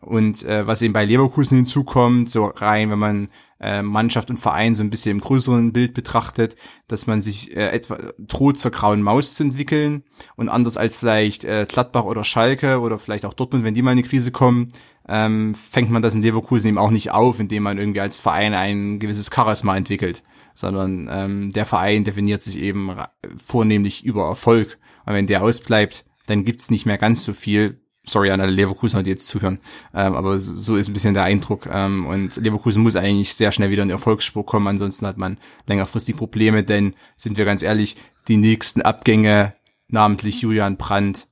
[0.03, 3.29] Und äh, was eben bei Leverkusen hinzukommt, so rein, wenn man
[3.61, 6.57] äh, Mannschaft und Verein so ein bisschen im größeren Bild betrachtet,
[6.89, 10.03] dass man sich äh, etwa droht zur grauen Maus zu entwickeln
[10.35, 13.93] und anders als vielleicht äh, Gladbach oder Schalke oder vielleicht auch Dortmund, wenn die mal
[13.93, 14.69] in eine Krise kommen,
[15.09, 18.55] ähm, fängt man das in Leverkusen eben auch nicht auf, indem man irgendwie als Verein
[18.55, 22.91] ein gewisses Charisma entwickelt, sondern ähm, der Verein definiert sich eben
[23.37, 24.79] vornehmlich über Erfolg.
[25.07, 29.03] Und wenn der ausbleibt, dann gibt's nicht mehr ganz so viel, sorry an alle Leverkusener,
[29.03, 29.61] die jetzt zuhören,
[29.95, 31.67] ähm, aber so, ist ein bisschen der Eindruck.
[31.71, 35.39] Ähm, und Leverkusen muss eigentlich sehr schnell wieder in die Erfolgsspur kommen, ansonsten hat man
[35.67, 37.97] längerfristig Probleme, denn sind wir ganz ehrlich,
[38.29, 39.55] die nächsten Abgänge,
[39.89, 41.29] namentlich Julian Brandt,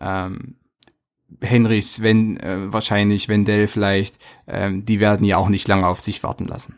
[0.00, 0.56] ähm,
[1.40, 4.16] Henrichs, wenn äh, wahrscheinlich Wendell vielleicht,
[4.46, 6.76] ähm, die werden ja auch nicht lange auf sich warten lassen.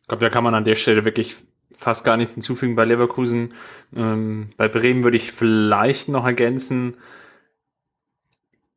[0.00, 1.36] Ich glaube, da kann man an der Stelle wirklich
[1.76, 3.54] fast gar nichts hinzufügen bei Leverkusen.
[3.94, 6.96] Ähm, bei Bremen würde ich vielleicht noch ergänzen,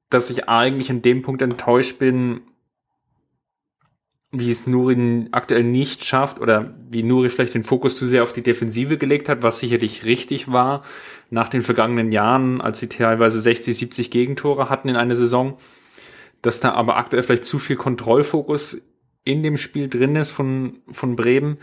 [0.09, 2.41] dass ich eigentlich in dem Punkt enttäuscht bin,
[4.31, 8.33] wie es Nuri aktuell nicht schafft oder wie Nuri vielleicht den Fokus zu sehr auf
[8.33, 10.83] die Defensive gelegt hat, was sicherlich richtig war
[11.29, 15.57] nach den vergangenen Jahren, als sie teilweise 60, 70 Gegentore hatten in einer Saison,
[16.41, 18.81] dass da aber aktuell vielleicht zu viel Kontrollfokus
[19.23, 21.57] in dem Spiel drin ist von, von Bremen,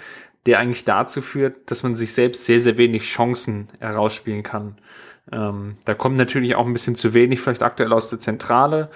[0.46, 4.76] der eigentlich dazu führt, dass man sich selbst sehr, sehr wenig Chancen herausspielen kann.
[5.30, 8.90] Ähm, da kommt natürlich auch ein bisschen zu wenig, vielleicht aktuell aus der Zentrale.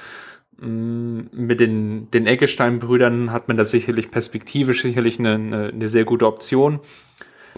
[0.59, 6.27] Mm, mit den, den Eggestein-Brüdern hat man da sicherlich perspektivisch sicherlich eine, eine, sehr gute
[6.27, 6.81] Option.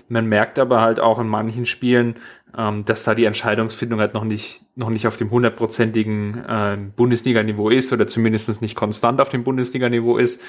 [0.08, 2.16] Man merkt aber halt auch in manchen Spielen,
[2.56, 7.70] ähm, dass da die Entscheidungsfindung halt noch nicht, noch nicht auf dem hundertprozentigen äh, Bundesliga-Niveau
[7.70, 10.42] ist oder zumindest nicht konstant auf dem Bundesliga-Niveau ist.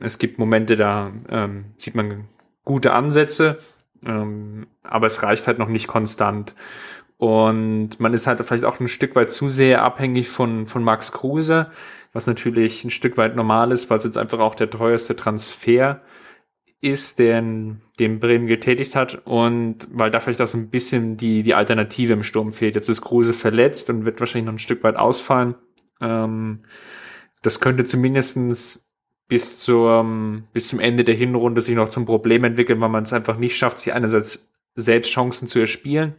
[0.00, 2.28] Es gibt Momente, da ähm, sieht man
[2.64, 3.58] gute Ansätze,
[4.04, 6.54] ähm, aber es reicht halt noch nicht konstant.
[7.18, 11.12] Und man ist halt vielleicht auch ein Stück weit zu sehr abhängig von, von Max
[11.12, 11.70] Kruse,
[12.12, 16.00] was natürlich ein Stück weit normal ist, weil es jetzt einfach auch der teuerste Transfer
[16.80, 21.44] ist, den, den Bremen getätigt hat und weil da vielleicht auch so ein bisschen die,
[21.44, 22.74] die Alternative im Sturm fehlt.
[22.74, 25.54] Jetzt ist Kruse verletzt und wird wahrscheinlich noch ein Stück weit ausfallen.
[26.00, 26.64] Ähm,
[27.40, 28.91] das könnte zumindestens
[29.28, 33.12] bis zum, bis zum Ende der Hinrunde sich noch zum Problem entwickeln, weil man es
[33.12, 36.16] einfach nicht schafft, sich einerseits selbst Chancen zu erspielen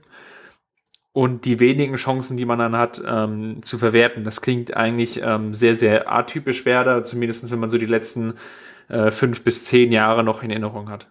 [1.13, 4.23] und die wenigen Chancen, die man dann hat, ähm, zu verwerten.
[4.23, 8.33] Das klingt eigentlich ähm, sehr, sehr atypisch Werder, zumindest wenn man so die letzten
[8.89, 11.07] äh, fünf bis zehn Jahre noch in Erinnerung hat.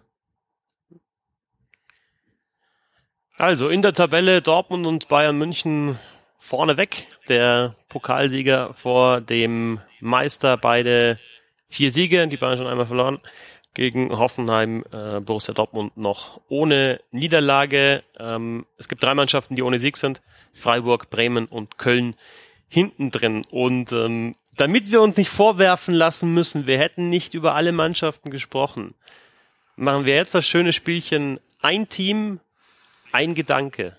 [3.37, 5.97] Also in der Tabelle Dortmund und Bayern München
[6.37, 7.07] vorneweg.
[7.29, 11.17] Der Pokalsieger vor dem Meister, beide
[11.73, 13.19] vier Siege, die Bayern schon einmal verloren
[13.73, 18.03] gegen Hoffenheim, äh, Borussia Dortmund noch ohne Niederlage.
[18.19, 20.21] Ähm, es gibt drei Mannschaften, die ohne Sieg sind.
[20.53, 22.15] Freiburg, Bremen und Köln
[22.67, 23.41] hinten drin.
[23.49, 28.29] Und ähm, damit wir uns nicht vorwerfen lassen müssen, wir hätten nicht über alle Mannschaften
[28.29, 28.93] gesprochen,
[29.75, 32.39] machen wir jetzt das schöne Spielchen ein Team,
[33.11, 33.97] ein Gedanke.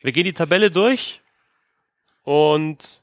[0.00, 1.20] Wir gehen die Tabelle durch
[2.24, 3.01] und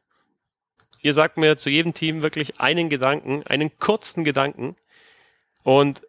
[1.01, 4.75] ihr sagt mir zu jedem Team wirklich einen Gedanken, einen kurzen Gedanken.
[5.63, 6.01] Und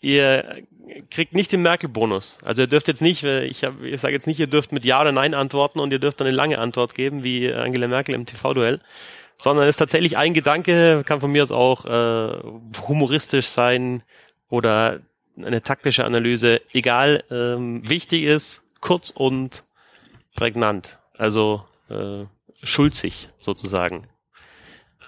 [0.00, 0.64] ihr
[1.10, 2.38] kriegt nicht den Merkel-Bonus.
[2.44, 5.00] Also ihr dürft jetzt nicht, ich, hab, ich sage jetzt nicht, ihr dürft mit Ja
[5.00, 8.26] oder Nein antworten und ihr dürft dann eine lange Antwort geben, wie Angela Merkel im
[8.26, 8.80] TV-Duell,
[9.38, 12.42] sondern es ist tatsächlich ein Gedanke, kann von mir aus auch äh,
[12.86, 14.02] humoristisch sein
[14.48, 15.00] oder
[15.36, 19.64] eine taktische Analyse, egal, ähm, wichtig ist, kurz und
[20.34, 22.24] prägnant, also äh,
[22.62, 24.06] schulzig sozusagen.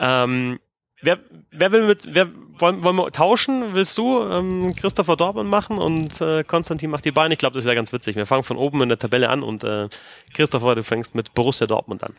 [0.00, 0.58] Ähm,
[1.00, 3.74] wer, wer will mit, wer wollen, wollen wir tauschen?
[3.74, 7.34] Willst du ähm, Christopher Dortmund machen und äh, Konstantin macht die Beine?
[7.34, 8.16] Ich glaube, das wäre ganz witzig.
[8.16, 9.88] Wir fangen von oben in der Tabelle an und äh,
[10.32, 12.14] Christopher, du fängst mit Borussia Dortmund an.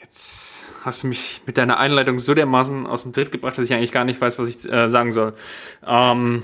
[0.00, 3.72] Jetzt hast du mich mit deiner Einleitung so dermaßen aus dem Tritt gebracht, dass ich
[3.72, 5.34] eigentlich gar nicht weiß, was ich äh, sagen soll.
[5.86, 6.42] Ähm,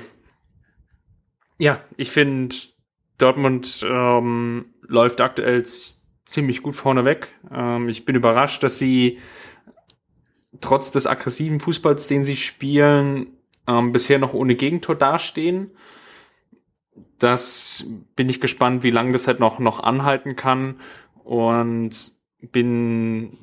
[1.58, 2.54] ja, ich finde,
[3.18, 5.64] Dortmund ähm, läuft aktuell
[6.28, 7.28] ziemlich gut vorneweg.
[7.50, 9.18] Ähm, ich bin überrascht, dass sie
[10.60, 13.28] trotz des aggressiven Fußballs, den sie spielen,
[13.66, 15.70] ähm, bisher noch ohne Gegentor dastehen.
[17.18, 20.76] Das bin ich gespannt, wie lange das halt noch, noch anhalten kann.
[21.24, 23.36] Und bin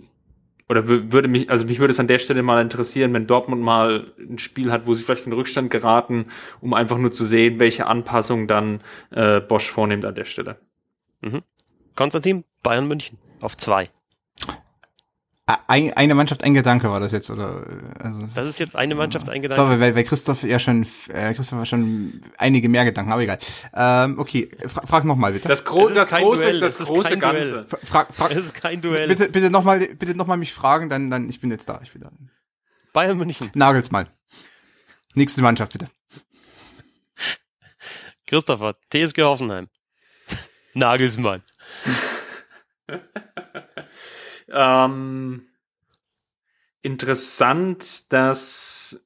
[0.68, 4.14] oder würde mich, also mich würde es an der Stelle mal interessieren, wenn Dortmund mal
[4.18, 6.28] ein Spiel hat, wo sie vielleicht in Rückstand geraten,
[6.60, 10.58] um einfach nur zu sehen, welche Anpassung dann äh, Bosch vornimmt an der Stelle.
[11.22, 11.44] Mhm.
[11.96, 13.90] Konstantin, Bayern München auf zwei.
[15.68, 17.64] Ein, eine Mannschaft, ein Gedanke war das jetzt, oder?
[18.00, 19.64] Also, das ist jetzt eine Mannschaft, ein Gedanke.
[19.64, 23.38] Sorry, weil, weil Christoph ja schon, äh, Christoph hat schon einige mehr Gedanken, aber egal.
[23.76, 25.48] Ähm, okay, fra frag nochmal bitte.
[25.48, 27.68] Das, gro das, große, Duell, das, das große Ganze.
[27.68, 29.08] Frag, ist kein Duell.
[29.08, 32.02] Bitte, bitte nochmal, bitte nochmal mich fragen, dann, dann, ich bin jetzt da, ich bin
[32.02, 32.12] da.
[32.92, 33.52] Bayern München.
[33.54, 34.08] Nagelsmann.
[35.14, 35.90] Nächste Mannschaft, bitte.
[38.26, 39.68] Christopher, TSG Hoffenheim.
[40.74, 41.44] Nagelsmann.
[44.56, 45.48] Ähm,
[46.82, 49.06] interessant, dass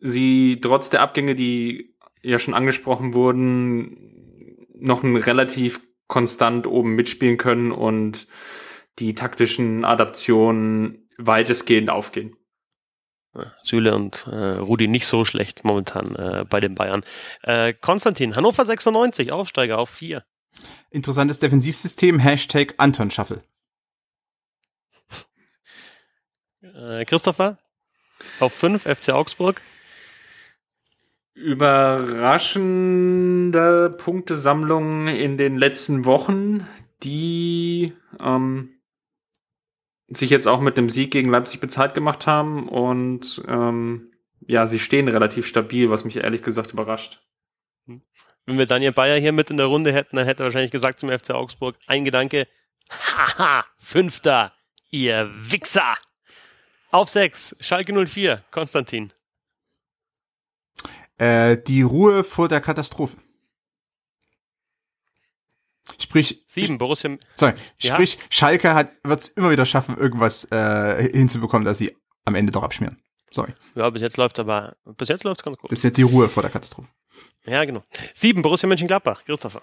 [0.00, 7.36] sie trotz der Abgänge, die ja schon angesprochen wurden, noch ein relativ konstant oben mitspielen
[7.36, 8.26] können und
[8.98, 12.36] die taktischen Adaptionen weitestgehend aufgehen.
[13.62, 17.04] Süle und äh, Rudi nicht so schlecht momentan äh, bei den Bayern.
[17.42, 20.24] Äh, Konstantin, Hannover 96, Aufsteiger auf 4.
[20.90, 23.42] Interessantes Defensivsystem, Hashtag Anton Schaffel.
[26.62, 27.58] Äh, Christopher?
[28.40, 29.60] Auf 5, FC Augsburg?
[31.34, 36.66] Überraschende Punktesammlung in den letzten Wochen,
[37.04, 38.70] die ähm,
[40.08, 44.10] sich jetzt auch mit dem Sieg gegen Leipzig bezahlt gemacht haben und ähm,
[44.46, 47.22] ja, sie stehen relativ stabil, was mich ehrlich gesagt überrascht.
[48.48, 51.00] Wenn wir Daniel Bayer hier mit in der Runde hätten, dann hätte er wahrscheinlich gesagt
[51.00, 52.48] zum FC Augsburg, ein Gedanke,
[52.90, 54.54] haha, Fünfter,
[54.88, 55.98] ihr Wichser!
[56.90, 59.12] Auf 6, Schalke 04, Konstantin.
[61.18, 63.18] Äh, die Ruhe vor der Katastrophe.
[66.00, 67.18] Sprich, Sieben, Borussia.
[67.34, 67.96] sorry, Ja.
[67.96, 71.94] sprich, Schalke hat wird's immer wieder schaffen, irgendwas äh, hinzubekommen, dass sie
[72.24, 73.02] am Ende doch abschmieren.
[73.30, 73.52] Sorry.
[73.74, 75.70] Ja, bis jetzt läuft aber, bis jetzt läuft's ganz gut.
[75.70, 76.88] Das ist die Ruhe vor der Katastrophe.
[77.44, 77.82] Ja, genau.
[78.14, 79.24] Sieben, Borussia Mönchengladbach.
[79.24, 79.62] Christopher.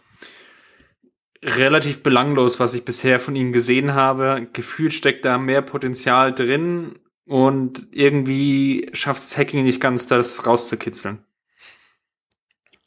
[1.42, 4.48] relativ belanglos, was ich bisher von ihm gesehen habe.
[4.54, 11.24] Gefühlt steckt da mehr Potenzial drin und irgendwie schafft es Hacking nicht ganz, das rauszukitzeln.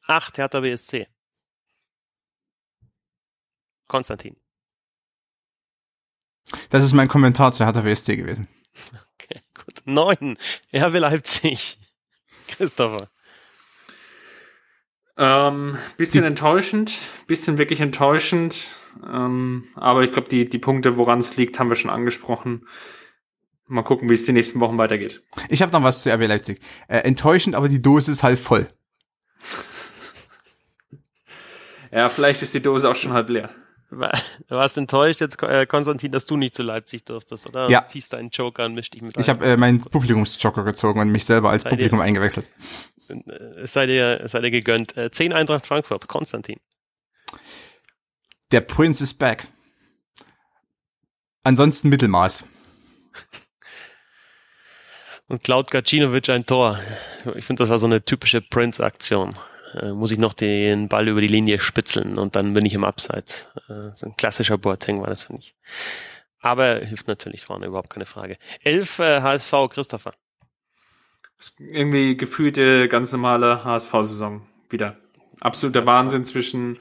[0.06, 1.06] Acht, Hertha BSC.
[3.86, 4.36] Konstantin.
[6.70, 8.48] Das ist mein Kommentar zu Hertha WSC gewesen.
[9.20, 9.82] Okay, gut.
[9.84, 10.38] Neun,
[10.72, 11.76] RB Leipzig.
[12.46, 13.10] Christopher.
[15.18, 18.72] Ähm, bisschen enttäuschend, bisschen wirklich enttäuschend.
[19.04, 22.66] Ähm, aber ich glaube, die, die Punkte, woran es liegt, haben wir schon angesprochen.
[23.66, 25.22] Mal gucken, wie es die nächsten Wochen weitergeht.
[25.48, 26.60] Ich habe noch was zu RB Leipzig.
[26.86, 28.68] Äh, enttäuschend, aber die Dose ist halt voll.
[31.90, 33.50] Ja, vielleicht ist die Dose auch schon halb leer.
[33.90, 33.96] Du
[34.54, 37.70] warst enttäuscht jetzt, äh, Konstantin, dass du nicht zu Leipzig durftest, oder?
[37.70, 37.86] Ja.
[37.86, 41.24] Ziehst deinen Joker und misch dich mit Ich habe äh, meinen Publikumsjoker gezogen und mich
[41.24, 41.76] selber als Bei dir.
[41.76, 42.50] Publikum eingewechselt.
[43.08, 44.96] Äh, Es sei dir, es sei dir gegönnt.
[44.96, 46.08] Äh, Zehn Eintracht Frankfurt.
[46.08, 46.60] Konstantin.
[48.50, 49.46] Der Prince is back.
[51.42, 52.44] Ansonsten Mittelmaß.
[55.28, 56.78] Und Cloud Gacinovic ein Tor.
[57.36, 59.36] Ich finde, das war so eine typische Prince-Aktion.
[59.74, 62.84] Äh, muss ich noch den Ball über die Linie spitzeln und dann bin ich im
[62.84, 63.50] Abseits.
[63.68, 65.54] Äh, so ein klassischer Boateng war das, finde ich.
[66.40, 68.38] Aber hilft natürlich vorne, überhaupt keine Frage.
[68.62, 70.14] Elf äh, HSV, Christopher.
[71.58, 74.96] Irgendwie gefühlte ganz normale HSV-Saison wieder.
[75.40, 76.78] Absoluter Wahnsinn zwischen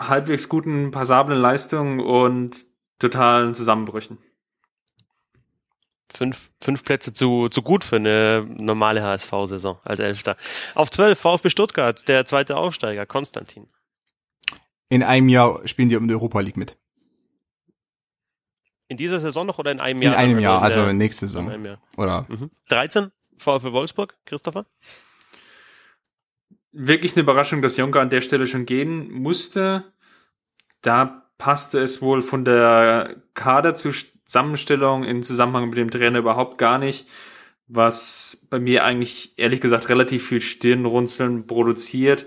[0.00, 2.64] halbwegs guten, passablen Leistungen und
[2.98, 4.18] totalen Zusammenbrüchen.
[6.12, 10.36] Fünf, fünf Plätze zu, zu gut für eine normale HSV-Saison als Elfter.
[10.74, 13.68] Auf zwölf VfB Stuttgart, der zweite Aufsteiger, Konstantin.
[14.88, 16.76] In einem Jahr spielen die um die Europa League mit.
[18.88, 20.16] In dieser Saison noch oder in einem In Jahr?
[20.16, 21.50] einem Jahr, in also der- nächste in Saison.
[21.50, 21.78] einem Jahr.
[21.98, 22.50] Oder Mhm.
[22.70, 24.66] 13, VfB Wolfsburg, Christopher.
[26.72, 29.84] Wirklich eine Überraschung, dass Jonker an der Stelle schon gehen musste.
[30.82, 37.08] Da passte es wohl von der Kaderzusammenstellung in Zusammenhang mit dem Trainer überhaupt gar nicht,
[37.68, 42.26] was bei mir eigentlich ehrlich gesagt relativ viel Stirnrunzeln produziert,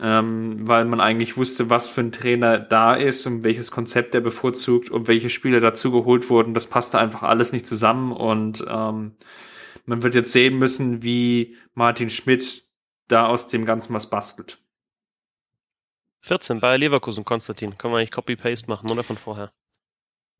[0.00, 4.20] ähm, weil man eigentlich wusste, was für ein Trainer da ist und welches Konzept er
[4.20, 6.54] bevorzugt und welche Spieler dazu geholt wurden.
[6.54, 9.12] Das passte einfach alles nicht zusammen und ähm,
[9.88, 12.64] man wird jetzt sehen müssen, wie Martin Schmidt
[13.08, 14.58] da aus dem Ganzen was bastelt.
[16.20, 17.78] 14, Bayer Leverkusen, Konstantin.
[17.78, 19.50] Können wir eigentlich Copy-Paste machen, oder von vorher?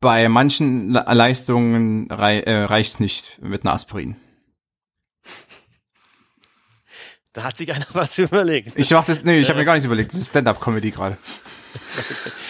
[0.00, 4.16] bei manchen Le Leistungen rei äh, reicht's nicht mit einer Aspirin.
[7.34, 8.76] Da hat sich einer was überlegt.
[8.76, 10.12] Ich mach das, nee, ich habe mir gar nichts überlegt.
[10.12, 11.18] Das ist Stand-up-Comedy gerade.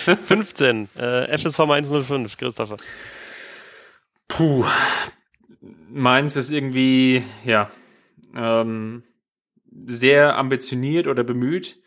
[0.25, 2.79] 15, äh, FSV 105, Christopher.
[4.29, 4.65] Puh.
[5.61, 7.71] Meins ist irgendwie, ja,
[8.35, 9.03] ähm,
[9.87, 11.81] sehr ambitioniert oder bemüht.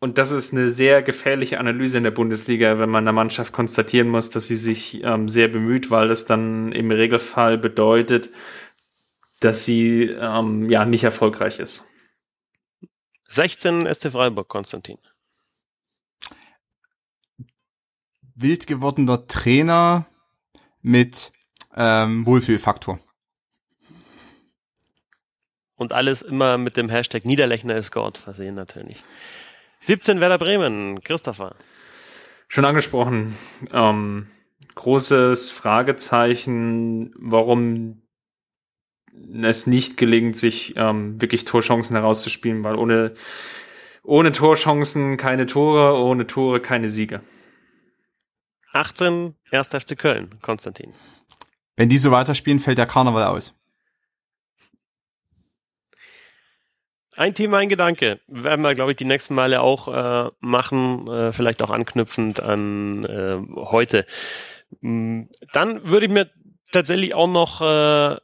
[0.00, 4.08] Und das ist eine sehr gefährliche Analyse in der Bundesliga, wenn man einer Mannschaft konstatieren
[4.08, 8.30] muss, dass sie sich ähm, sehr bemüht, weil das dann im Regelfall bedeutet,
[9.40, 11.86] dass sie ähm, ja nicht erfolgreich ist.
[13.28, 14.98] 16, SC Freiburg, Konstantin.
[18.34, 20.06] Wild gewordener Trainer
[20.82, 21.32] mit
[21.76, 23.00] ähm, Wohlfühlfaktor.
[25.76, 29.02] Und alles immer mit dem Hashtag Niederlechner ist Gott versehen natürlich.
[29.80, 31.56] 17 Werder Bremen, Christopher.
[32.48, 33.36] Schon angesprochen,
[33.72, 34.28] ähm,
[34.74, 38.02] großes Fragezeichen, warum
[39.42, 43.14] es nicht gelingt, sich ähm, wirklich Torchancen herauszuspielen, weil ohne,
[44.02, 47.20] ohne Torchancen keine Tore, ohne Tore keine Siege.
[48.72, 49.68] 18, 1.
[49.68, 50.94] FC Köln, Konstantin.
[51.76, 53.54] Wenn die so weiterspielen, fällt der Karneval aus.
[57.16, 58.20] Ein Thema, ein Gedanke.
[58.26, 63.04] Werden wir, glaube ich, die nächsten Male auch äh, machen, äh, vielleicht auch anknüpfend an
[63.04, 64.04] äh, heute.
[64.80, 65.22] Mm,
[65.52, 66.30] Dann würde ich mir
[66.72, 68.16] tatsächlich auch noch äh,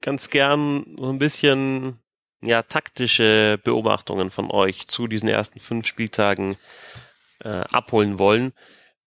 [0.00, 1.98] ganz gern so ein bisschen
[2.40, 6.56] ja taktische Beobachtungen von euch zu diesen ersten fünf Spieltagen
[7.40, 8.52] äh, abholen wollen.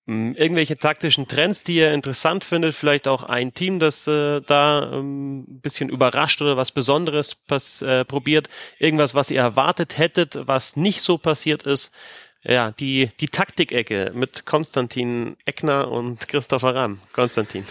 [0.09, 4.91] Mm, Irgendwelche taktischen Trends, die ihr interessant findet, vielleicht auch ein Team, das äh, da
[4.91, 8.49] ähm, ein bisschen überrascht oder was Besonderes pass äh, probiert,
[8.79, 11.93] irgendwas, was ihr erwartet hättet, was nicht so passiert ist.
[12.41, 16.99] Ja, die, die Taktikecke mit Konstantin Eckner und Christopher Rahm.
[17.13, 17.65] Konstantin.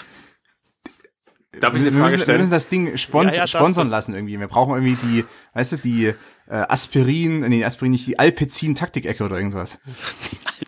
[1.58, 2.34] Darf ich wir, eine wir Frage müssen, stellen?
[2.34, 4.38] Wir müssen das Ding spons Ja, ja, sponsern lassen irgendwie.
[4.38, 5.24] Wir brauchen irgendwie die,
[5.54, 6.14] weißt du, die äh,
[6.46, 9.80] Aspirin, nee, Aspirin nicht, die Alpezin-Taktikecke oder irgendwas.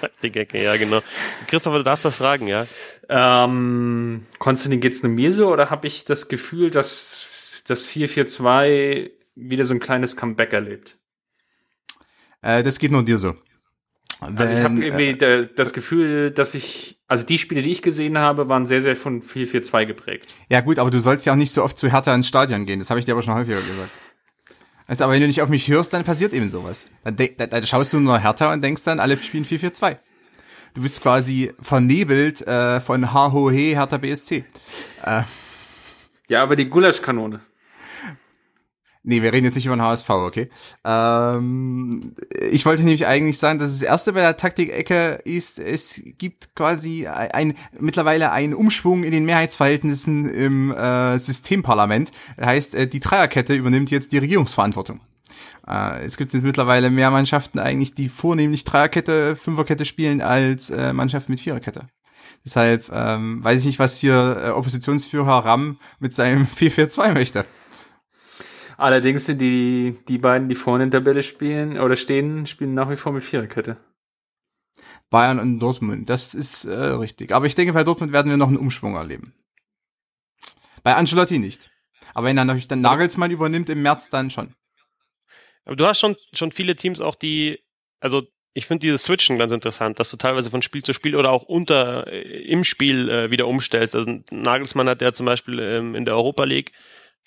[0.00, 1.00] Taktikecke, ja, genau.
[1.46, 2.66] Christopher, du darfst das fragen, ja.
[3.08, 9.64] Ähm, Konstantin, geht's nur mir so oder habe ich das Gefühl, dass das 442 wieder
[9.64, 10.96] so ein kleines Comeback erlebt?
[12.42, 13.34] Äh, das geht nur dir so.
[14.20, 17.82] Also ich habe Wenn, irgendwie da- das Gefühl, dass ich, also die Spiele, die ich
[17.82, 20.34] gesehen habe, waren sehr, sehr von 442 geprägt.
[20.48, 22.78] Ja gut, aber du sollst ja auch nicht so oft zu Hertha ins Stadion gehen.
[22.78, 23.90] Das habe ich dir aber schon häufiger gesagt.
[24.88, 26.86] Du, aber wenn du nicht auf mich hörst, dann passiert eben sowas.
[27.02, 29.96] Dann, dann, dann schaust du nur Hertha und denkst dann, alle spielen 4-4-2.
[30.74, 34.44] Du bist quasi vernebelt äh, von HOE Hertha BSC.
[36.28, 37.40] Ja, aber die Gulaschkanone.
[39.08, 40.50] Nee, wir reden jetzt nicht über den HSV, okay?
[40.84, 42.16] Ähm,
[42.50, 47.06] ich wollte nämlich eigentlich sagen, dass das erste bei der Taktik-Ecke ist, es gibt quasi
[47.06, 52.10] ein, mittlerweile einen Umschwung in den Mehrheitsverhältnissen im äh, Systemparlament.
[52.36, 55.00] Das heißt, äh, die Dreierkette übernimmt jetzt die Regierungsverantwortung.
[55.68, 60.92] Äh, es gibt jetzt mittlerweile mehr Mannschaften eigentlich, die vornehmlich Dreierkette, Fünferkette spielen, als äh,
[60.92, 61.86] Mannschaften mit Viererkette.
[62.44, 67.44] Deshalb ähm, weiß ich nicht, was hier äh, Oppositionsführer Ram mit seinem 4-4-2 möchte.
[68.76, 72.90] Allerdings sind die, die beiden, die vorne in der Tabelle spielen oder stehen, spielen nach
[72.90, 73.78] wie vor mit Viererkette.
[75.08, 76.10] Bayern und Dortmund.
[76.10, 77.32] Das ist äh, richtig.
[77.32, 79.32] Aber ich denke, bei Dortmund werden wir noch einen Umschwung erleben.
[80.82, 81.70] Bei Ancelotti nicht.
[82.12, 84.54] Aber wenn dann natürlich dann Nagelsmann übernimmt im März, dann schon.
[85.64, 87.60] Aber du hast schon, schon viele Teams auch, die,
[88.00, 88.22] also
[88.54, 91.42] ich finde dieses Switchen ganz interessant, dass du teilweise von Spiel zu Spiel oder auch
[91.42, 93.94] unter äh, im Spiel äh, wieder umstellst.
[93.94, 96.72] Also Nagelsmann hat ja zum Beispiel ähm, in der Europa League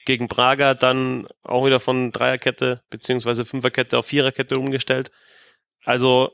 [0.05, 5.11] gegen Braga dann auch wieder von Dreierkette beziehungsweise Fünferkette auf Viererkette umgestellt.
[5.85, 6.31] Also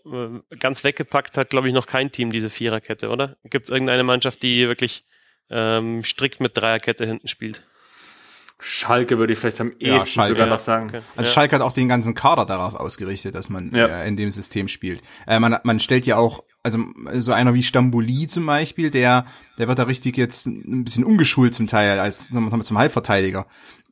[0.51, 3.37] äh, ganz weggepackt hat, glaube ich, noch kein Team diese Viererkette, oder?
[3.43, 5.05] Gibt es irgendeine Mannschaft, die wirklich
[5.49, 7.63] ähm, strikt mit Dreierkette hinten spielt?
[8.59, 10.29] Schalke würde ich vielleicht am Ja, ehesten Schalke.
[10.33, 10.87] sogar Ja, noch sagen.
[10.87, 11.01] okay.
[11.15, 11.33] Also Ja.
[11.33, 13.87] Schalke hat auch den ganzen Kader darauf ausgerichtet, dass man Ja.
[14.03, 15.01] äh, in dem System spielt.
[15.27, 16.79] Äh, man, man stellt ja auch, also
[17.13, 19.25] so einer wie Stamboli zum Beispiel, der,
[19.59, 23.45] der wird da richtig jetzt ein bisschen umgeschult zum Teil als zum Halbverteidiger.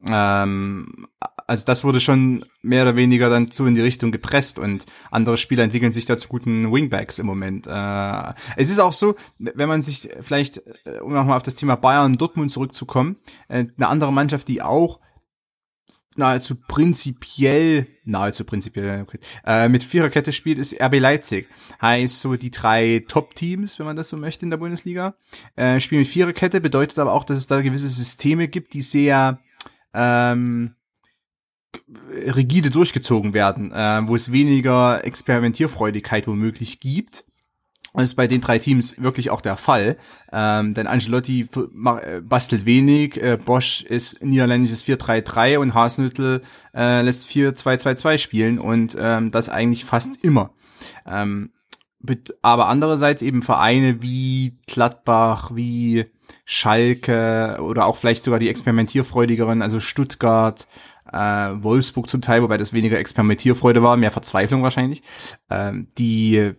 [0.10, 1.08] Ähm,
[1.46, 5.38] also das wurde schon mehr oder weniger dann so in die Richtung gepresst und andere
[5.38, 7.68] Spieler entwickeln sich da zu guten Wingbacks im Moment.
[7.68, 11.76] Äh, es ist auch so, wenn man sich vielleicht, äh, um nochmal auf das Thema
[11.76, 13.18] Bayern und Dortmund zurückzukommen,
[13.50, 15.00] äh, eine andere Mannschaft, die auch
[16.18, 19.06] nahezu prinzipiell, nahezu prinzipiell,
[19.46, 21.48] äh, mit Viererkette spielt, ist RB Leipzig.
[21.82, 25.16] Heißt so die drei Top-Teams, wenn man das so möchte in der Bundesliga,
[25.56, 29.40] äh, spielen mit Viererkette, bedeutet aber auch, dass es da gewisse Systeme gibt, die sehr
[29.94, 30.76] ähm,
[32.36, 37.26] rigide durchgezogen werden, äh, wo es weniger Experimentierfreudigkeit womöglich gibt.
[37.94, 39.98] Das ist bei den drei Teams wirklich auch der Fall.
[40.32, 46.42] Ähm, denn Angelotti äh, bastelt wenig, äh, Bosch ist niederländisches 4-3-3 und Hasenhüttl
[46.74, 50.52] äh, lässt 4-2-2-2 spielen und ähm, das eigentlich fast immer.
[51.06, 51.52] Ähm,
[52.42, 56.06] aber andererseits eben Vereine wie Gladbach, wie
[56.46, 60.68] Schalke oder auch vielleicht sogar die experimentierfreudigeren, also Stuttgart,
[61.12, 65.04] äh, Wolfsburg zum Teil, wobei das weniger Experimentierfreude war, mehr Verzweiflung wahrscheinlich,
[65.50, 66.56] ähm, die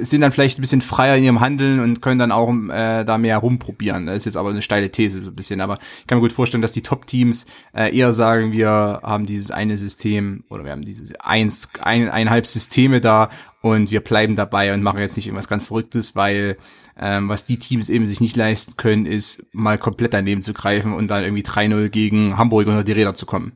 [0.00, 3.18] sind dann vielleicht ein bisschen freier in ihrem Handeln und können dann auch äh, da
[3.18, 4.06] mehr rumprobieren.
[4.06, 6.32] Das ist jetzt aber eine steile These so ein bisschen, aber ich kann mir gut
[6.32, 10.84] vorstellen, dass die Top-Teams äh, eher sagen, wir haben dieses eine System oder wir haben
[10.84, 13.30] dieses eins, ein, eineinhalb Systeme da
[13.62, 16.56] und wir bleiben dabei und machen jetzt nicht irgendwas ganz Verrücktes, weil
[16.96, 20.92] ähm, was die Teams eben sich nicht leisten können, ist mal komplett daneben zu greifen
[20.92, 23.52] und dann irgendwie 3-0 gegen Hamburg unter die Räder zu kommen.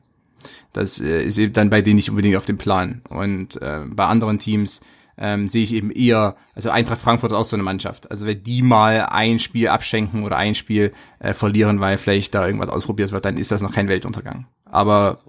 [0.73, 3.01] Das äh, ist eben dann bei denen nicht unbedingt auf dem Plan.
[3.07, 4.81] Und äh, bei anderen Teams
[5.17, 8.11] ähm, sehe ich eben eher, also Eintracht Frankfurt ist auch so eine Mannschaft.
[8.11, 12.45] Also wenn die mal ein Spiel abschenken oder ein Spiel äh, verlieren, weil vielleicht da
[12.45, 14.47] irgendwas ausprobiert wird, dann ist das noch kein Weltuntergang.
[14.65, 15.19] Aber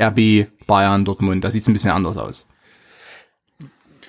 [0.00, 2.46] RB, Bayern, Dortmund, da sieht es ein bisschen anders aus.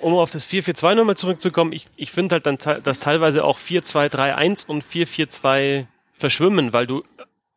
[0.00, 4.66] um auf das 4-4-2 nochmal zurückzukommen, ich, ich finde halt dann, dass teilweise auch 4-2-3-1
[4.66, 7.02] und 4-4-2 verschwimmen, weil du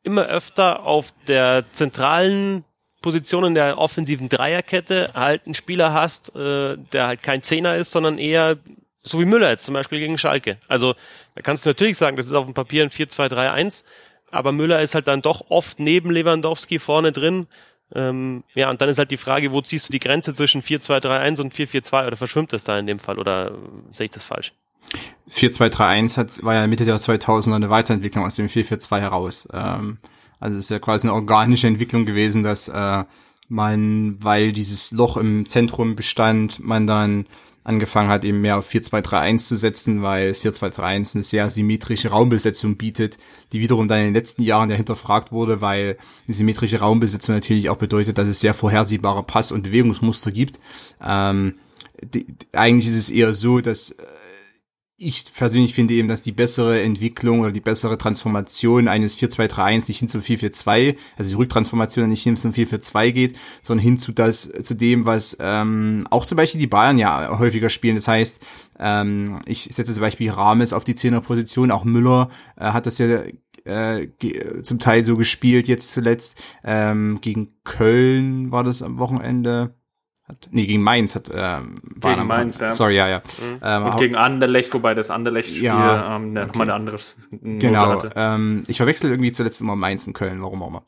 [0.04, 2.64] immer öfter auf der zentralen
[3.06, 7.92] Position in der offensiven Dreierkette halt einen Spieler hast, äh, der halt kein Zehner ist,
[7.92, 8.58] sondern eher
[9.04, 10.58] so wie Müller jetzt zum Beispiel gegen Schalke.
[10.68, 10.96] Also
[11.36, 13.84] da kannst du natürlich sagen, das ist auf dem Papier ein 4-2-3-1,
[14.32, 17.46] aber Müller ist halt dann doch oft neben Lewandowski vorne drin.
[17.94, 21.42] Ähm, ja, und dann ist halt die Frage, wo ziehst du die Grenze zwischen 4-2-3-1
[21.42, 23.52] und 4-4-2 oder verschwimmt das da in dem Fall oder äh,
[23.94, 24.52] sehe ich das falsch?
[25.30, 29.48] 4-2-3-1 hat, war ja Mitte der 2000er eine Weiterentwicklung aus dem 4-4-2 heraus.
[29.54, 30.00] Ähm,
[30.46, 33.04] also es ist ja quasi eine organische Entwicklung gewesen, dass äh,
[33.50, 37.26] man, weil dieses Loch im Zentrum bestand, man dann
[37.64, 43.18] angefangen hat, eben mehr auf 4-2-3-1 zu setzen, weil 4-2-3-1 eine sehr symmetrische Raumbesetzung bietet,
[43.54, 47.72] die wiederum dann in den letzten Jahren ja hinterfragt wurde, weil die symmetrische Raumbesetzung natürlich
[47.72, 50.60] auch bedeutet, dass es sehr vorhersehbare Pass- und Bewegungsmuster gibt.
[51.04, 51.56] Ähm,
[52.04, 54.04] die, eigentlich ist es eher so, dass äh,
[54.98, 60.00] ich persönlich finde eben, dass die bessere Entwicklung oder die bessere Transformation eines 4-2-3-1 nicht
[60.00, 64.50] hin zum 4-4-2, also die Rücktransformation nicht hin zum 4-4-2 geht, sondern hin zu das,
[64.62, 67.96] zu dem, was ähm, auch zum Beispiel die Bayern ja häufiger spielen.
[67.96, 68.42] Das heißt,
[68.80, 73.24] ähm, ich setze zum Beispiel Rames auf die Zehnerposition, auch Müller äh, hat das ja
[73.66, 74.08] äh,
[74.62, 76.42] zum Teil so gespielt jetzt zuletzt.
[76.64, 79.76] Ähm, gegen Köln war das am Wochenende
[80.28, 82.72] hat, nee, gegen Mainz hat ähm, gegen Mainz, ja.
[82.72, 83.20] Sorry, ja, ja.
[83.20, 83.60] Mhm.
[83.62, 86.46] Ähm, und gegen Anderlecht, wobei das Anderlecht-Spiel ja, ähm, okay.
[86.48, 88.04] nochmal ein anderes Genau.
[88.04, 88.10] Hatte.
[88.16, 90.84] Ähm, ich verwechsel irgendwie zuletzt immer Mainz und Köln, warum auch immer.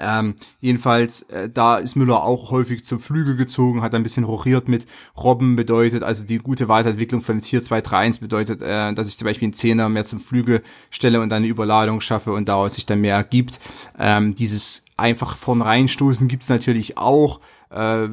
[0.00, 4.68] Ähm, jedenfalls, äh, da ist Müller auch häufig zum Flügel gezogen, hat ein bisschen rochiert
[4.68, 9.46] mit Robben bedeutet, also die gute Weiterentwicklung von 4-2-3-1 bedeutet, äh, dass ich zum Beispiel
[9.46, 13.00] einen Zehner mehr zum Flügel stelle und dann eine Überladung schaffe und daraus sich dann
[13.00, 13.60] mehr ergibt.
[13.98, 17.40] Ähm, dieses einfach von reinstoßen gibt's natürlich auch.
[17.70, 18.08] Äh,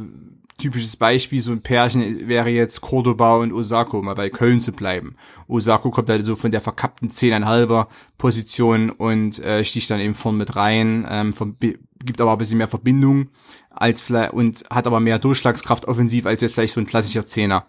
[0.57, 5.15] typisches Beispiel, so ein Pärchen wäre jetzt Cordoba und Osako, mal bei Köln zu bleiben.
[5.47, 7.87] Osako kommt halt so von der verkappten 10,5er
[8.17, 12.67] Position und äh, sticht dann eben vorn mit rein, ähm, gibt aber ein bisschen mehr
[12.67, 13.29] Verbindung
[13.69, 17.65] als vielleicht und hat aber mehr Durchschlagskraft offensiv als jetzt vielleicht so ein klassischer Zehner.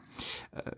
[0.52, 0.70] Äh,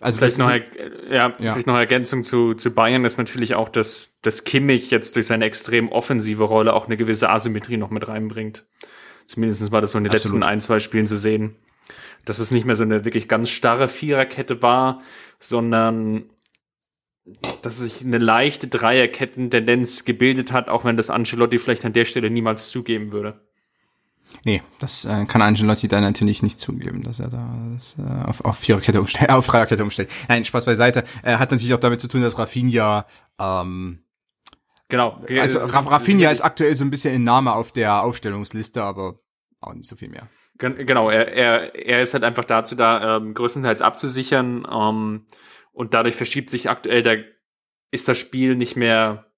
[0.00, 4.18] also vielleicht noch, ja, ja, vielleicht noch Ergänzung zu, zu Bayern ist natürlich auch, dass,
[4.22, 8.66] dass Kimmich jetzt durch seine extrem offensive Rolle auch eine gewisse Asymmetrie noch mit reinbringt.
[9.26, 10.34] Zumindest war das so in den Absolut.
[10.34, 11.56] letzten ein, zwei Spielen zu sehen.
[12.24, 15.02] Dass es nicht mehr so eine wirklich ganz starre Viererkette war,
[15.38, 16.24] sondern
[17.62, 22.30] dass sich eine leichte Dreierketten-Tendenz gebildet hat, auch wenn das Ancelotti vielleicht an der Stelle
[22.30, 23.40] niemals zugeben würde.
[24.44, 28.44] Nee, das äh, kann Angelotti dann natürlich nicht zugeben, dass er da das, äh, auf,
[28.44, 30.10] auf Viererkette umstellt, auf Dreierkette umstellt.
[30.28, 31.04] Nein, Spaß beiseite.
[31.22, 33.06] Er hat natürlich auch damit zu tun, dass Rafinha
[33.40, 34.00] ähm,
[34.88, 35.20] Genau.
[35.38, 39.18] Also Rafinha ist aktuell so ein bisschen in Name auf der Aufstellungsliste, aber
[39.60, 40.28] auch nicht so viel mehr.
[40.58, 44.66] Genau, er, er, er ist halt einfach dazu da, ähm, größtenteils abzusichern.
[44.70, 45.26] Ähm,
[45.72, 47.16] und dadurch verschiebt sich aktuell, da
[47.90, 49.30] ist das Spiel nicht mehr,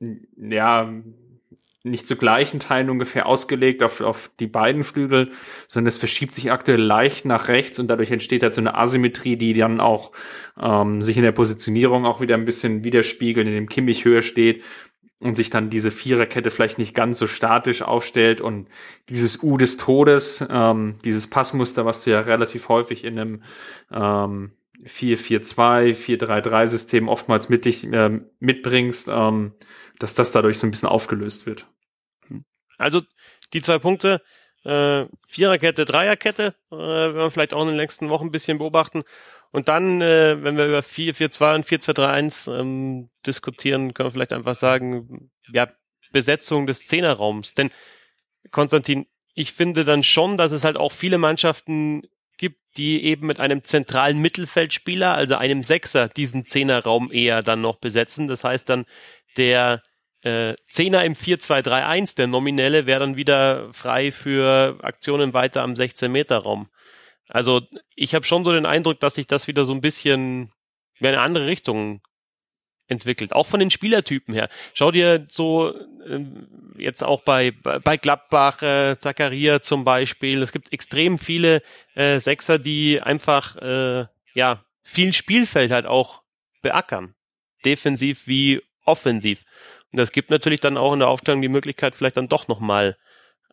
[0.00, 0.92] ja,
[1.90, 5.30] nicht zu gleichen Teilen ungefähr ausgelegt auf, auf die beiden Flügel,
[5.68, 9.36] sondern es verschiebt sich aktuell leicht nach rechts und dadurch entsteht halt so eine Asymmetrie,
[9.36, 10.12] die dann auch
[10.60, 14.62] ähm, sich in der Positionierung auch wieder ein bisschen widerspiegelt, in dem Kimmich höher steht
[15.18, 18.68] und sich dann diese Viererkette vielleicht nicht ganz so statisch aufstellt und
[19.08, 23.42] dieses U des Todes, ähm, dieses Passmuster, was du ja relativ häufig in einem
[23.90, 24.52] ähm,
[24.84, 29.52] 4-4-2, 4-3-3-System oftmals mit dich äh, mitbringst, ähm,
[29.98, 31.66] dass das dadurch so ein bisschen aufgelöst wird.
[32.78, 33.02] Also
[33.52, 34.22] die zwei Punkte,
[34.64, 39.04] äh, Viererkette, Dreierkette, äh, werden wir vielleicht auch in den nächsten Wochen ein bisschen beobachten.
[39.52, 44.54] Und dann, äh, wenn wir über 4-4-2 und 4-2-3-1 ähm, diskutieren, können wir vielleicht einfach
[44.54, 45.68] sagen, ja,
[46.12, 47.54] Besetzung des Zehnerraums.
[47.54, 47.70] Denn,
[48.50, 52.02] Konstantin, ich finde dann schon, dass es halt auch viele Mannschaften
[52.38, 57.76] gibt, die eben mit einem zentralen Mittelfeldspieler, also einem Sechser, diesen Zehnerraum eher dann noch
[57.76, 58.28] besetzen.
[58.28, 58.84] Das heißt dann,
[59.36, 59.82] der
[60.26, 66.68] äh, Zehner im 4-2-3-1, der nominelle, wäre dann wieder frei für Aktionen weiter am 16-Meter-Raum.
[67.28, 67.62] Also
[67.94, 70.50] ich habe schon so den Eindruck, dass sich das wieder so ein bisschen
[70.98, 72.00] in eine andere Richtung
[72.88, 74.48] entwickelt, auch von den Spielertypen her.
[74.74, 75.72] Schau dir so
[76.06, 76.24] äh,
[76.76, 80.42] jetzt auch bei bei Gladbach, äh, Zakaria zum Beispiel.
[80.42, 81.62] Es gibt extrem viele
[81.94, 86.22] äh, Sechser, die einfach äh, ja viel Spielfeld halt auch
[86.62, 87.14] beackern,
[87.64, 89.44] defensiv wie offensiv.
[89.96, 92.96] Das gibt natürlich dann auch in der Aufteilung die Möglichkeit, vielleicht dann doch nochmal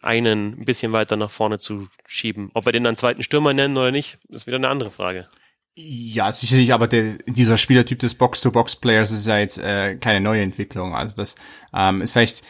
[0.02, 2.50] einen ein bisschen weiter nach vorne zu schieben.
[2.54, 5.28] Ob wir den dann zweiten Stürmer nennen oder nicht, ist wieder eine andere Frage.
[5.76, 10.94] Ja, sicherlich, aber der, dieser Spielertyp des Box-to-Box-Players ist ja jetzt äh, keine neue Entwicklung.
[10.94, 11.36] Also das
[11.74, 12.44] ähm, ist vielleicht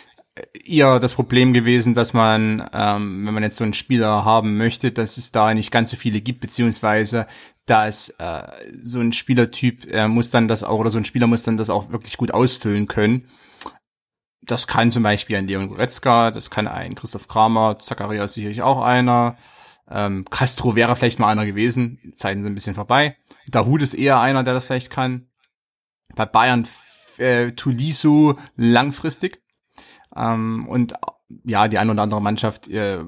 [0.65, 4.91] eher das Problem gewesen, dass man, ähm, wenn man jetzt so einen Spieler haben möchte,
[4.91, 7.27] dass es da nicht ganz so viele gibt, beziehungsweise
[7.65, 8.43] dass äh,
[8.81, 11.69] so ein Spielertyp äh, muss dann das auch, oder so ein Spieler muss dann das
[11.69, 13.29] auch wirklich gut ausfüllen können.
[14.45, 18.81] Das kann zum Beispiel ein Leon Goretzka, das kann ein Christoph Kramer, Zacharias sicherlich auch
[18.81, 19.37] einer.
[19.89, 21.99] Ähm, Castro wäre vielleicht mal einer gewesen.
[22.03, 23.17] Die Zeiten sind ein bisschen vorbei.
[23.47, 25.27] Dahut ist eher einer, der das vielleicht kann.
[26.15, 26.67] Bei Bayern
[27.17, 29.41] äh, Tuliso langfristig.
[30.15, 30.93] Ähm, und
[31.45, 32.99] ja, die eine oder andere Mannschaft, äh,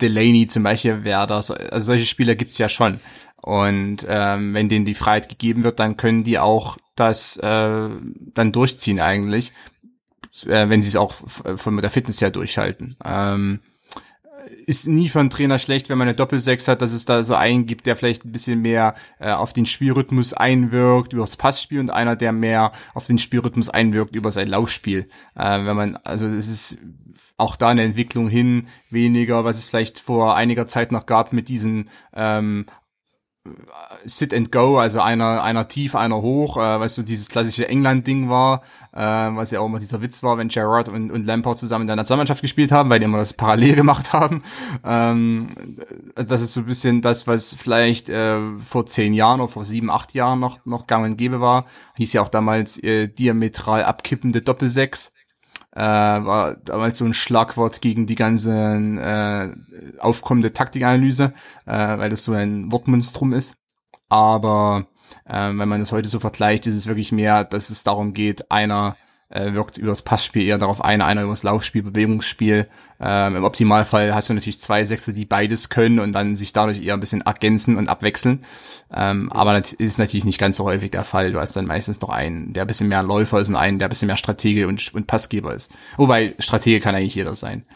[0.00, 1.50] Delaney zum Beispiel wäre das.
[1.50, 3.00] Also solche Spieler gibt's ja schon.
[3.42, 8.52] Und ähm, wenn denen die Freiheit gegeben wird, dann können die auch das äh, dann
[8.52, 9.52] durchziehen eigentlich,
[10.46, 12.96] äh, wenn sie es auch von der Fitness her durchhalten.
[13.04, 13.60] Ähm,
[14.66, 17.34] ist nie für einen Trainer schlecht, wenn man eine Doppelsechs hat, dass es da so
[17.34, 21.80] einen gibt, der vielleicht ein bisschen mehr äh, auf den Spielrhythmus einwirkt, über das Passspiel
[21.80, 25.08] und einer, der mehr auf den Spielrhythmus einwirkt, über sein Laufspiel.
[25.34, 26.78] Äh, wenn man, also es ist
[27.36, 31.48] auch da eine Entwicklung hin, weniger, was es vielleicht vor einiger Zeit noch gab mit
[31.48, 32.66] diesen ähm,
[34.06, 38.30] Sit and Go, also einer einer tief, einer hoch, äh, weißt du, dieses klassische England-Ding
[38.30, 41.82] war, äh, was ja auch immer dieser Witz war, wenn Gerrard und, und Lampard zusammen
[41.82, 44.42] in der Nationalmannschaft gespielt haben, weil die immer das parallel gemacht haben.
[44.82, 45.48] Ähm,
[46.14, 49.66] also das ist so ein bisschen das, was vielleicht äh, vor zehn Jahren oder vor
[49.66, 51.66] sieben, acht Jahren noch noch gang und gäbe war.
[51.96, 55.13] Hieß ja auch damals äh, diametral abkippende Doppelsechs
[55.74, 61.34] äh, war damals so ein Schlagwort gegen die ganze äh, aufkommende Taktikanalyse,
[61.66, 63.56] äh, weil das so ein Wortmonstrum ist.
[64.08, 64.86] Aber
[65.26, 68.50] äh, wenn man das heute so vergleicht, ist es wirklich mehr, dass es darum geht,
[68.50, 68.96] einer
[69.28, 72.68] äh, wirkt über das Passspiel eher darauf ein, einer über das Laufspiel, Bewegungsspiel.
[73.00, 76.82] Ähm, Im Optimalfall hast du natürlich zwei Sechser, die beides können und dann sich dadurch
[76.82, 78.44] eher ein bisschen ergänzen und abwechseln.
[78.92, 81.32] Ähm, aber das ist natürlich nicht ganz so häufig der Fall.
[81.32, 83.88] Du hast dann meistens noch einen, der ein bisschen mehr Läufer ist und einen, der
[83.88, 85.70] ein bisschen mehr Stratege und, und Passgeber ist.
[85.96, 87.66] Wobei Stratege kann eigentlich jeder sein.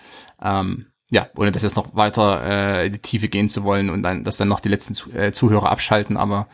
[0.43, 4.03] Ähm, ja, ohne das jetzt noch weiter äh, in die Tiefe gehen zu wollen und
[4.03, 6.49] dann, dass dann noch die letzten äh, Zuhörer abschalten, aber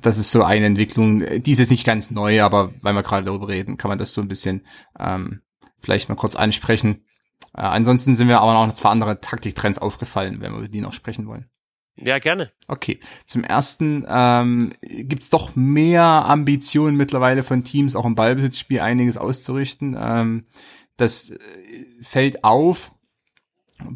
[0.00, 3.26] das ist so eine Entwicklung, die ist jetzt nicht ganz neu, aber weil wir gerade
[3.26, 4.66] darüber reden, kann man das so ein bisschen
[4.98, 5.42] ähm,
[5.78, 7.04] vielleicht mal kurz ansprechen.
[7.54, 10.92] Äh, ansonsten sind mir aber noch zwei andere Taktiktrends aufgefallen, wenn wir über die noch
[10.92, 11.48] sprechen wollen.
[11.96, 12.50] Ja, gerne.
[12.68, 13.00] Okay.
[13.26, 19.18] Zum ersten ähm, gibt es doch mehr Ambitionen mittlerweile von Teams, auch im Ballbesitzspiel einiges
[19.18, 19.96] auszurichten.
[19.98, 20.46] Ähm,
[20.96, 21.36] das äh,
[22.00, 22.91] fällt auf,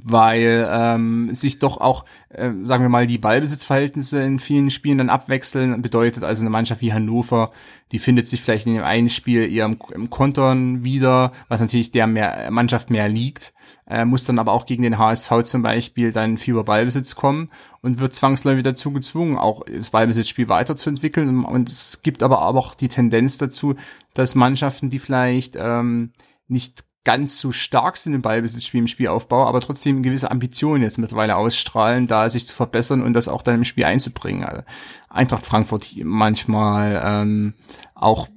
[0.05, 5.11] weil ähm, sich doch auch, äh, sagen wir mal, die Ballbesitzverhältnisse in vielen Spielen dann
[5.11, 5.83] abwechseln.
[5.83, 7.51] Bedeutet also eine Mannschaft wie Hannover,
[7.93, 11.93] die findet sich vielleicht in dem einen Spiel eher im, im Kontern wieder, was natürlich
[11.93, 13.55] der mehr, Mannschaft mehr liegt,
[13.89, 17.51] äh, muss dann aber auch gegen den HSV zum Beispiel dann viel über Ballbesitz kommen
[17.83, 21.45] und wird zwangsläufig dazu gezwungen, auch das Ballbesitzspiel weiterzuentwickeln.
[21.45, 23.75] Und es gibt aber auch die Tendenz dazu,
[24.15, 26.13] dass Mannschaften, die vielleicht ähm,
[26.49, 31.37] nicht ganz so stark sind im Ballbesitzspiel, im Spielaufbau, aber trotzdem gewisse Ambitionen jetzt mittlerweile
[31.37, 34.43] ausstrahlen, da sich zu verbessern und das auch dann im Spiel einzubringen.
[34.43, 34.63] Also
[35.09, 37.55] Eintracht Frankfurt manchmal, ähm,
[37.95, 38.29] auch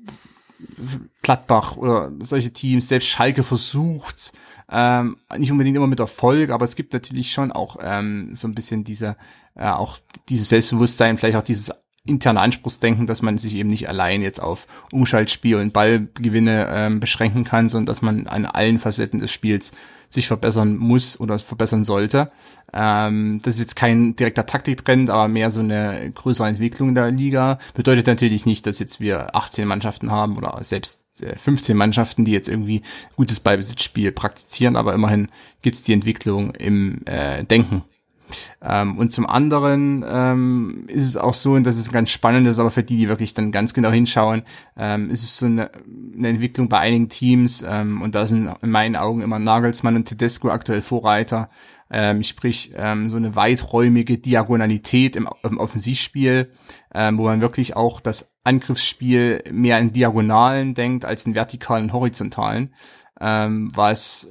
[1.23, 4.33] Gladbach oder solche Teams, selbst Schalke versucht
[4.71, 8.53] ähm, nicht unbedingt immer mit Erfolg, aber es gibt natürlich schon auch ähm, so ein
[8.53, 9.17] bisschen diese,
[9.55, 9.97] äh, auch
[10.29, 11.71] dieses Selbstbewusstsein, vielleicht auch dieses
[12.05, 17.43] interne Anspruchsdenken, dass man sich eben nicht allein jetzt auf Umschaltspiel und Ballgewinne ähm, beschränken
[17.43, 19.71] kann, sondern dass man an allen Facetten des Spiels
[20.09, 22.31] sich verbessern muss oder verbessern sollte.
[22.73, 27.59] Ähm, das ist jetzt kein direkter Taktiktrend, aber mehr so eine größere Entwicklung der Liga.
[27.75, 32.31] Bedeutet natürlich nicht, dass jetzt wir 18 Mannschaften haben oder selbst 15 äh, Mannschaften, die
[32.31, 32.81] jetzt irgendwie
[33.15, 35.29] gutes Ballbesitzspiel praktizieren, aber immerhin
[35.61, 37.83] gibt es die Entwicklung im äh, Denken
[38.61, 42.59] ähm, und zum anderen ähm, ist es auch so, und das ist ganz spannend ist,
[42.59, 44.43] aber für die, die wirklich dann ganz genau hinschauen,
[44.77, 45.71] ähm, ist es so eine,
[46.17, 50.05] eine Entwicklung bei einigen Teams, ähm, und da sind in meinen Augen immer Nagelsmann und
[50.05, 51.49] Tedesco aktuell Vorreiter,
[51.91, 56.51] ähm, sprich ähm, so eine weiträumige Diagonalität im, im Offensivspiel,
[56.93, 62.73] ähm, wo man wirklich auch das Angriffsspiel mehr in Diagonalen denkt als in vertikalen, horizontalen,
[63.19, 64.29] ähm, was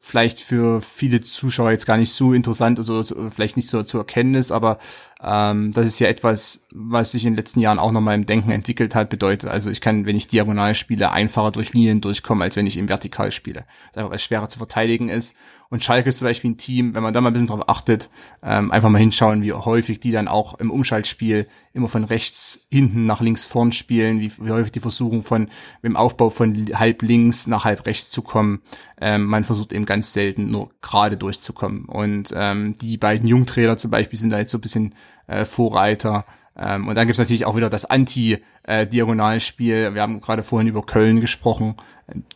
[0.00, 3.98] vielleicht für viele Zuschauer jetzt gar nicht so interessant ist oder vielleicht nicht so zu
[3.98, 4.78] erkennen ist, aber
[5.22, 8.50] ähm, das ist ja etwas, was sich in den letzten Jahren auch nochmal im Denken
[8.50, 12.56] entwickelt hat, bedeutet, also ich kann, wenn ich diagonal spiele, einfacher durch Linien durchkommen, als
[12.56, 13.64] wenn ich im Vertikal spiele.
[13.94, 15.36] Einfach, weil es schwerer zu verteidigen ist.
[15.70, 18.10] Und Schalke ist zum Beispiel ein Team, wenn man da mal ein bisschen drauf achtet,
[18.42, 23.04] ähm, einfach mal hinschauen, wie häufig die dann auch im Umschaltspiel immer von rechts hinten
[23.04, 25.48] nach links vorn spielen, wie, wie häufig die versuchen von
[25.82, 28.62] im Aufbau von halb links nach halb rechts zu kommen.
[29.00, 31.84] Ähm, man versucht eben ganz selten nur gerade durchzukommen.
[31.84, 34.94] Und ähm, die beiden Jungtrainer zum Beispiel sind da jetzt so ein bisschen
[35.30, 36.24] äh, Vorreiter.
[36.58, 39.74] Ähm, und dann gibt's natürlich auch wieder das Anti-Diagonalspiel.
[39.74, 41.76] Äh, Wir haben gerade vorhin über Köln gesprochen.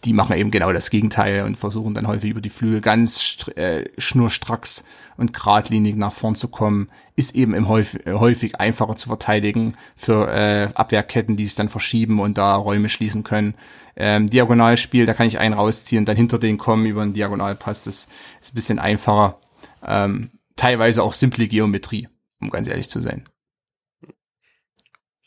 [0.05, 3.85] Die machen eben genau das Gegenteil und versuchen dann häufig über die Flügel ganz äh,
[3.99, 4.85] schnurstracks
[5.17, 6.89] und geradlinig nach vorn zu kommen.
[7.17, 12.21] Ist eben im häufig, häufig einfacher zu verteidigen für äh, Abwehrketten, die sich dann verschieben
[12.21, 13.55] und da Räume schließen können.
[13.97, 17.83] Ähm, Diagonalspiel, da kann ich einen rausziehen, dann hinter den kommen über einen Diagonalpass.
[17.83, 18.09] Das
[18.41, 19.39] ist ein bisschen einfacher.
[19.85, 22.09] Ähm, teilweise auch simple Geometrie
[22.45, 23.29] um ganz ehrlich zu sein.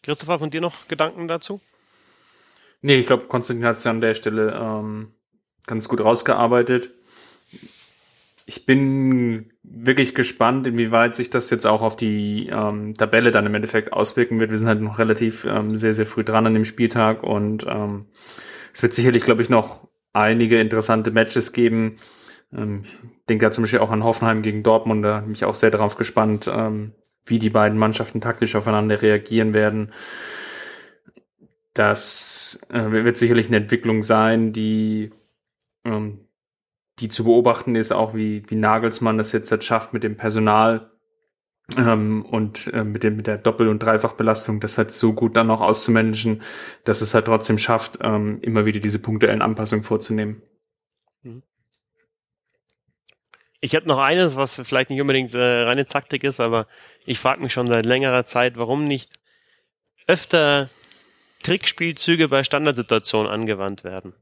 [0.03, 1.59] Christopher, von dir noch Gedanken dazu?
[2.81, 5.13] Nee, ich glaube, Konstantin hat es an der Stelle ähm,
[5.65, 6.91] ganz gut rausgearbeitet.
[8.45, 13.55] Ich bin wirklich gespannt, inwieweit sich das jetzt auch auf die ähm, Tabelle dann im
[13.55, 14.51] Endeffekt auswirken wird.
[14.51, 18.05] Wir sind halt noch relativ ähm, sehr, sehr früh dran an dem Spieltag und ähm,
[18.71, 21.97] es wird sicherlich, glaube ich, noch einige interessante Matches geben,
[22.53, 25.55] Ähm, ich denke da zum Beispiel auch an Hoffenheim gegen Dortmund, da bin ich auch
[25.55, 26.93] sehr darauf gespannt, ähm,
[27.29, 29.93] wie die beiden Mannschaften taktisch aufeinander reagieren werden.
[31.73, 35.11] Das äh, wird sicherlich eine Entwicklung sein, die,
[35.85, 36.27] ähm,
[36.99, 40.89] die zu beobachten ist, auch wie, wie Nagelsmann das jetzt schafft mit dem Personal
[41.75, 45.47] ähm, und äh, mit, dem, mit der Doppel- und Dreifachbelastung, das halt so gut dann
[45.47, 46.41] noch auszumanagen,
[46.85, 50.41] dass es halt trotzdem schafft, ähm, immer wieder diese punktuellen Anpassungen vorzunehmen.
[51.23, 51.43] Mhm.
[53.59, 56.67] Ich hätte noch eines, was vielleicht nicht unbedingt äh, reine Taktik ist, aber
[57.07, 59.09] ich frage mich schon seit längerer Zeit, warum nicht
[60.07, 60.69] öfter
[61.41, 64.13] Trickspielzüge bei Standardsituationen angewandt werden.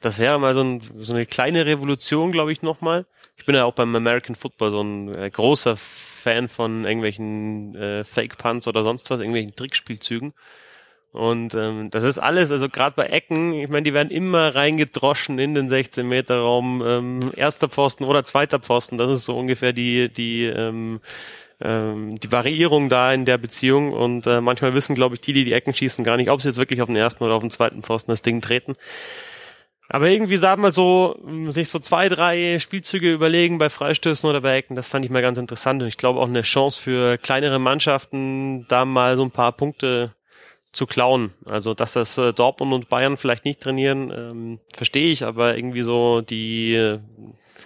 [0.00, 3.06] Das wäre mal so, ein, so eine kleine Revolution, glaube ich, nochmal.
[3.36, 8.02] Ich bin ja auch beim American Football so ein äh, großer Fan von irgendwelchen äh,
[8.02, 10.32] Fake Punts oder sonst was, irgendwelchen Trickspielzügen.
[11.12, 15.38] Und ähm, das ist alles, also gerade bei Ecken, ich meine, die werden immer reingedroschen
[15.38, 19.72] in den 16 Meter Raum, ähm, erster Pfosten oder zweiter Pfosten, das ist so ungefähr
[19.72, 21.00] die die ähm,
[21.60, 25.44] ähm, die Variierung da in der Beziehung und äh, manchmal wissen, glaube ich, die, die
[25.44, 27.50] die Ecken schießen, gar nicht, ob sie jetzt wirklich auf den ersten oder auf den
[27.50, 28.76] zweiten Pfosten das Ding treten.
[29.92, 34.56] Aber irgendwie sagen wir so, sich so zwei, drei Spielzüge überlegen bei Freistößen oder bei
[34.56, 37.58] Ecken, das fand ich mal ganz interessant und ich glaube auch eine Chance für kleinere
[37.58, 40.14] Mannschaften, da mal so ein paar Punkte
[40.72, 41.34] zu klauen.
[41.44, 45.82] Also, dass das äh, Dortmund und Bayern vielleicht nicht trainieren, ähm, verstehe ich, aber irgendwie
[45.82, 47.00] so die, äh,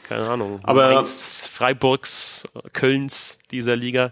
[0.02, 4.10] keine Ahnung, aber Mainz, Freiburgs, Kölns dieser Liga,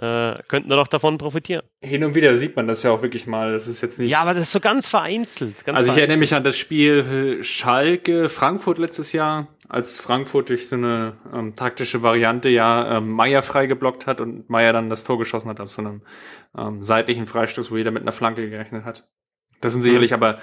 [0.00, 1.62] äh, könnten da doch davon profitieren.
[1.82, 3.52] Hin und wieder sieht man das ja auch wirklich mal.
[3.52, 4.10] Das ist jetzt nicht.
[4.10, 5.64] Ja, aber das ist so ganz vereinzelt.
[5.64, 5.98] Ganz also ich vereinzelt.
[5.98, 11.54] erinnere mich an das Spiel Schalke Frankfurt letztes Jahr, als Frankfurt durch so eine ähm,
[11.54, 15.60] taktische Variante ja ähm, Meier frei geblockt hat und Meier dann das Tor geschossen hat
[15.60, 16.02] aus so einem
[16.56, 19.06] ähm, seitlichen Freistoß, wo jeder mit einer Flanke gerechnet hat.
[19.60, 20.16] Das sind sicherlich, mhm.
[20.16, 20.38] aber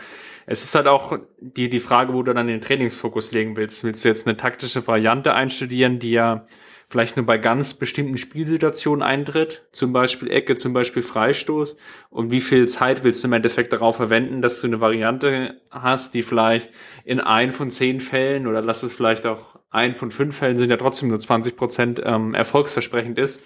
[0.50, 3.84] es ist halt auch die, die Frage, wo du dann den Trainingsfokus legen willst.
[3.84, 6.48] Willst du jetzt eine taktische Variante einstudieren, die ja
[6.90, 11.76] vielleicht nur bei ganz bestimmten Spielsituationen eintritt, zum Beispiel Ecke, zum Beispiel Freistoß
[12.10, 16.14] und wie viel Zeit willst du im Endeffekt darauf verwenden, dass du eine Variante hast,
[16.14, 16.72] die vielleicht
[17.04, 20.70] in ein von zehn Fällen oder lass es vielleicht auch ein von fünf Fällen sind
[20.70, 23.44] ja trotzdem nur 20 Prozent ähm, erfolgsversprechend ist.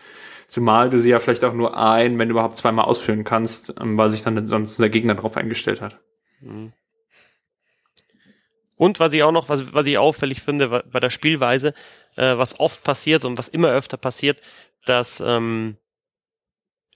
[0.47, 3.97] Zumal du sie ja vielleicht auch nur ein, wenn du überhaupt zweimal ausführen kannst, ähm,
[3.97, 5.99] weil sich dann sonst der Gegner darauf eingestellt hat.
[6.41, 6.73] Mhm.
[8.82, 11.75] Und was ich auch noch, was, was ich auffällig finde bei der Spielweise,
[12.15, 14.41] äh, was oft passiert und was immer öfter passiert,
[14.88, 15.77] dass ähm,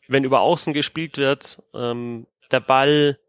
[0.07, 3.19] wenn über Außen gespielt wird, ähm, der Ball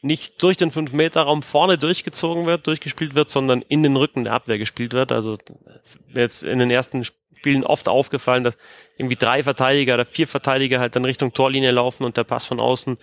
[0.00, 4.58] nicht durch den 5-Meter-Raum vorne durchgezogen wird, durchgespielt wird, sondern in den Rücken der Abwehr
[4.58, 5.10] gespielt wird.
[5.10, 5.36] Also
[6.14, 8.56] jetzt in den ersten Spielen oft aufgefallen, dass
[8.96, 12.60] irgendwie drei Verteidiger oder vier Verteidiger halt dann Richtung Torlinie laufen und der Pass von
[12.60, 12.96] außen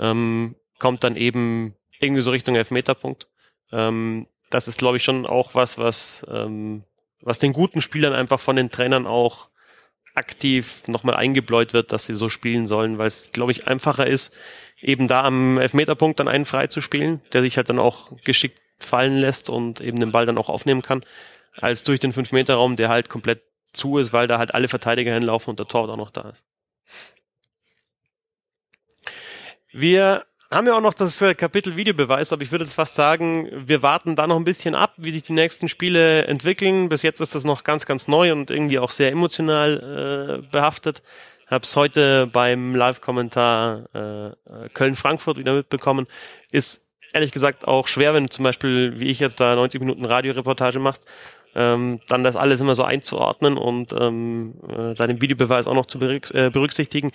[0.00, 3.29] ähm, kommt dann eben irgendwie so Richtung Elfmeterpunkt.
[3.72, 6.84] Ähm, das ist, glaube ich, schon auch was, was, ähm,
[7.20, 9.48] was den guten Spielern einfach von den Trainern auch
[10.14, 14.36] aktiv nochmal eingebläut wird, dass sie so spielen sollen, weil es, glaube ich, einfacher ist,
[14.80, 18.58] eben da am Elfmeterpunkt dann einen frei zu spielen, der sich halt dann auch geschickt
[18.78, 21.04] fallen lässt und eben den Ball dann auch aufnehmen kann,
[21.56, 23.42] als durch den 5-Meter-Raum, der halt komplett
[23.72, 26.44] zu ist, weil da halt alle Verteidiger hinlaufen und der Torwart auch noch da ist.
[29.72, 33.48] Wir haben ja auch noch das äh, Kapitel Videobeweis, aber ich würde jetzt fast sagen,
[33.52, 36.88] wir warten da noch ein bisschen ab, wie sich die nächsten Spiele entwickeln.
[36.88, 41.02] Bis jetzt ist das noch ganz, ganz neu und irgendwie auch sehr emotional äh, behaftet.
[41.46, 46.06] Hab's heute beim Live-Kommentar äh, Köln-Frankfurt wieder mitbekommen.
[46.50, 50.04] Ist ehrlich gesagt auch schwer, wenn du zum Beispiel, wie ich jetzt da 90 Minuten
[50.04, 51.06] Radioreportage machst,
[51.54, 55.98] ähm, dann das alles immer so einzuordnen und ähm, äh, deinen Videobeweis auch noch zu
[56.00, 57.10] äh, berücksichtigen.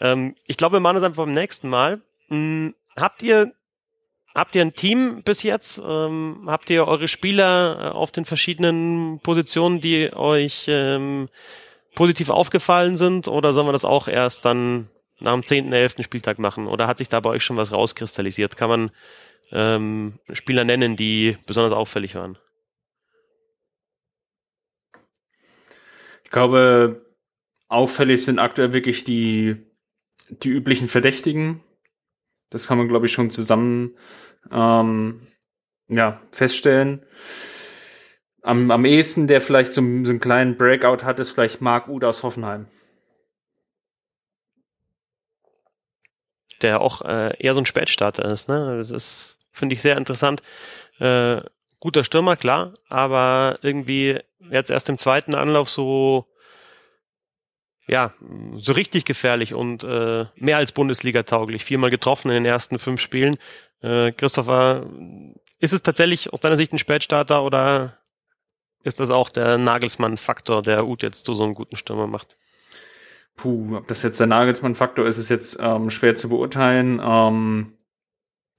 [0.00, 2.00] Ähm, ich glaube, wir machen das einfach beim nächsten Mal.
[2.28, 3.52] Hm, habt ihr
[4.34, 5.82] habt ihr ein Team bis jetzt?
[5.84, 11.26] Ähm, habt ihr eure Spieler äh, auf den verschiedenen Positionen, die euch ähm,
[11.94, 13.28] positiv aufgefallen sind?
[13.28, 14.88] Oder sollen wir das auch erst dann
[15.20, 15.96] nach dem 10., 11.
[16.00, 16.66] Spieltag machen?
[16.66, 18.56] Oder hat sich da bei euch schon was rauskristallisiert?
[18.56, 18.90] Kann man
[19.50, 22.38] ähm, Spieler nennen, die besonders auffällig waren?
[26.24, 27.06] Ich glaube,
[27.68, 29.56] auffällig sind aktuell wirklich die,
[30.28, 31.64] die üblichen Verdächtigen.
[32.50, 33.96] Das kann man, glaube ich, schon zusammen
[34.50, 35.26] ähm,
[35.88, 37.04] ja, feststellen.
[38.42, 42.04] Am, am ehesten, der vielleicht so, so einen kleinen Breakout hat, ist vielleicht Marc Uth
[42.04, 42.66] aus Hoffenheim.
[46.62, 48.76] Der auch äh, eher so ein Spätstarter ist, ne?
[48.78, 50.42] Das ist, finde ich, sehr interessant.
[50.98, 51.40] Äh,
[51.80, 54.20] guter Stürmer, klar, aber irgendwie
[54.50, 56.26] jetzt erst im zweiten Anlauf so
[57.88, 58.12] ja,
[58.56, 61.64] so richtig gefährlich und äh, mehr als Bundesliga tauglich.
[61.64, 63.36] Viermal getroffen in den ersten fünf Spielen.
[63.80, 64.86] Äh, Christopher,
[65.58, 67.98] ist es tatsächlich aus deiner Sicht ein Spätstarter oder
[68.84, 72.36] ist das auch der Nagelsmann-Faktor, der Uth jetzt zu so einem guten Stürmer macht?
[73.36, 77.00] Puh, ob das jetzt der Nagelsmann-Faktor ist, ist jetzt ähm, schwer zu beurteilen.
[77.02, 77.72] Ähm,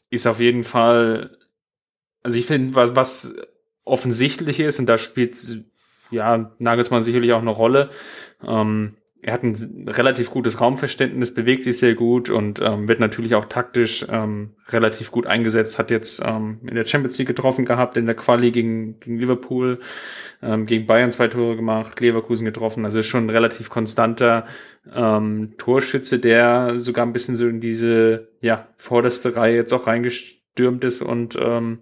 [0.09, 1.37] ist auf jeden Fall,
[2.23, 3.35] also ich finde, was, was
[3.83, 5.37] offensichtlich ist, und da spielt
[6.09, 7.91] ja Nagelsmann sicherlich auch eine Rolle,
[8.43, 13.35] ähm, er hat ein relativ gutes Raumverständnis, bewegt sich sehr gut und ähm, wird natürlich
[13.35, 15.77] auch taktisch ähm, relativ gut eingesetzt.
[15.77, 19.79] Hat jetzt ähm, in der Champions League getroffen gehabt, in der Quali gegen, gegen Liverpool,
[20.41, 22.85] ähm, gegen Bayern zwei Tore gemacht, Leverkusen getroffen.
[22.85, 24.45] Also schon ein relativ konstanter
[24.93, 30.85] ähm, Torschütze, der sogar ein bisschen so in diese ja vorderste Reihe jetzt auch reingestürmt
[30.85, 31.79] ist und ähm,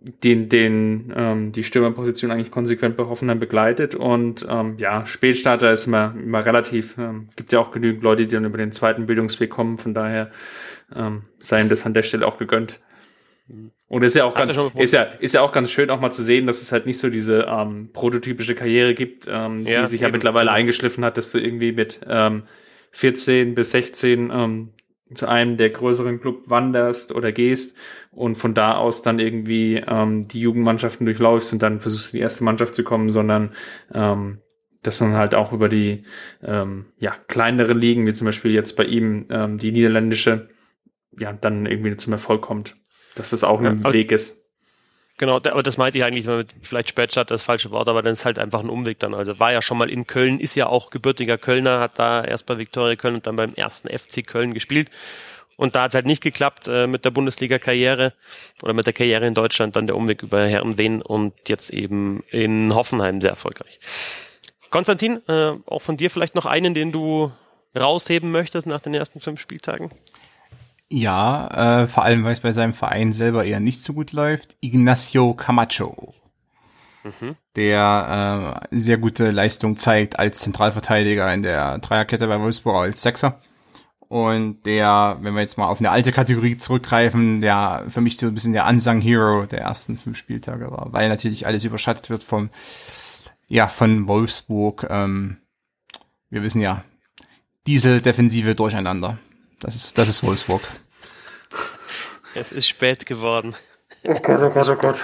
[0.00, 3.94] den, den ähm, die Stürmerposition eigentlich konsequent bei Hoffenheim begleitet.
[3.94, 8.34] Und ähm, ja, Spätstarter ist immer, immer relativ, ähm, gibt ja auch genügend Leute, die
[8.34, 10.30] dann über den zweiten Bildungsweg kommen, von daher
[10.94, 12.80] ähm, sei ihm das an der Stelle auch gegönnt.
[13.88, 16.22] Und ist ja auch ganz, ist ja, ist ja auch ganz schön, auch mal zu
[16.22, 20.02] sehen, dass es halt nicht so diese ähm, prototypische Karriere gibt, ähm, ja, die sich
[20.02, 22.44] ja mittlerweile eingeschliffen hat, dass du irgendwie mit ähm,
[22.92, 24.68] 14 bis 16 ähm,
[25.14, 27.76] zu einem der größeren Club wanderst oder gehst
[28.10, 32.22] und von da aus dann irgendwie ähm, die Jugendmannschaften durchläufst und dann versuchst in die
[32.22, 33.52] erste Mannschaft zu kommen, sondern
[33.92, 34.38] ähm,
[34.82, 36.04] das dann halt auch über die
[36.42, 40.48] ähm, ja, kleinere Ligen, wie zum Beispiel jetzt bei ihm ähm, die niederländische,
[41.18, 42.76] ja, dann irgendwie zum Erfolg kommt.
[43.14, 44.49] Dass das auch ein ja, Weg ist.
[45.20, 48.24] Genau, aber das meinte ich eigentlich mit vielleicht Spätstadt das falsche Wort, aber dann ist
[48.24, 49.12] halt einfach ein Umweg dann.
[49.12, 52.46] Also war ja schon mal in Köln, ist ja auch gebürtiger Kölner, hat da erst
[52.46, 54.90] bei Viktoria Köln und dann beim ersten FC Köln gespielt.
[55.58, 58.14] Und da hat es halt nicht geklappt äh, mit der Bundesliga-Karriere
[58.62, 62.74] oder mit der Karriere in Deutschland, dann der Umweg über Herrenwehen und jetzt eben in
[62.74, 63.78] Hoffenheim sehr erfolgreich.
[64.70, 67.30] Konstantin, äh, auch von dir vielleicht noch einen, den du
[67.78, 69.90] rausheben möchtest nach den ersten fünf Spieltagen?
[70.92, 74.56] Ja, äh, vor allem, weil es bei seinem Verein selber eher nicht so gut läuft.
[74.60, 76.14] Ignacio Camacho.
[77.04, 77.36] Mhm.
[77.54, 83.40] Der äh, sehr gute Leistung zeigt als Zentralverteidiger in der Dreierkette bei Wolfsburg als Sechser.
[84.00, 88.26] Und der, wenn wir jetzt mal auf eine alte Kategorie zurückgreifen, der für mich so
[88.26, 92.24] ein bisschen der Unsung Hero der ersten fünf Spieltage war, weil natürlich alles überschattet wird
[92.24, 92.50] vom,
[93.46, 94.88] ja, von Wolfsburg.
[94.90, 95.36] Ähm,
[96.28, 96.82] wir wissen ja,
[97.68, 99.18] diese Defensive durcheinander.
[99.60, 100.62] Das ist, das ist Wolfsburg.
[102.34, 103.54] Es ist spät geworden.
[104.04, 104.96] Oh Gott, oh Gott, oh Gott.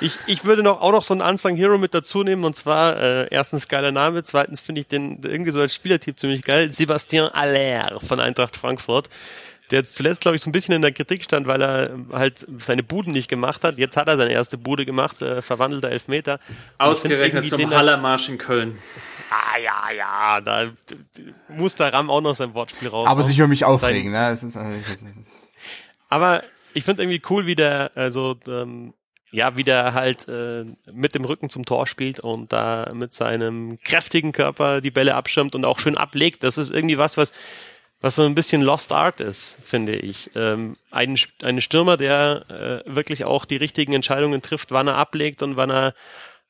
[0.00, 3.00] ich, ich würde noch auch noch so einen Unsung Hero mit dazu nehmen und zwar
[3.00, 6.72] äh, erstens geiler Name, zweitens finde ich den irgendwie so als Spielertyp ziemlich geil.
[6.72, 9.08] Sebastian Aller von Eintracht Frankfurt.
[9.70, 12.82] Der zuletzt, glaube ich, so ein bisschen in der Kritik stand, weil er halt seine
[12.82, 13.76] Buden nicht gemacht hat.
[13.76, 16.40] Jetzt hat er seine erste Bude gemacht, äh, verwandelter Elfmeter.
[16.78, 18.78] Ausgerechnet zum Hallermarsch in Köln.
[19.30, 20.70] Ah ja, ja, da
[21.48, 23.08] muss der Ram auch noch sein Wortspiel raus.
[23.08, 24.30] Aber sich über mich aufregen, ne?
[24.30, 24.78] Es ist, also,
[26.08, 26.42] Aber
[26.74, 28.94] ich finde irgendwie cool, wie der, also ähm,
[29.30, 33.78] ja, wie der halt äh, mit dem Rücken zum Tor spielt und da mit seinem
[33.84, 36.42] kräftigen Körper die Bälle abschirmt und auch schön ablegt.
[36.42, 37.32] Das ist irgendwie was, was
[38.00, 40.30] was so ein bisschen Lost Art ist, finde ich.
[40.36, 45.42] Ähm, ein, ein Stürmer, der äh, wirklich auch die richtigen Entscheidungen trifft, wann er ablegt
[45.42, 45.94] und wann er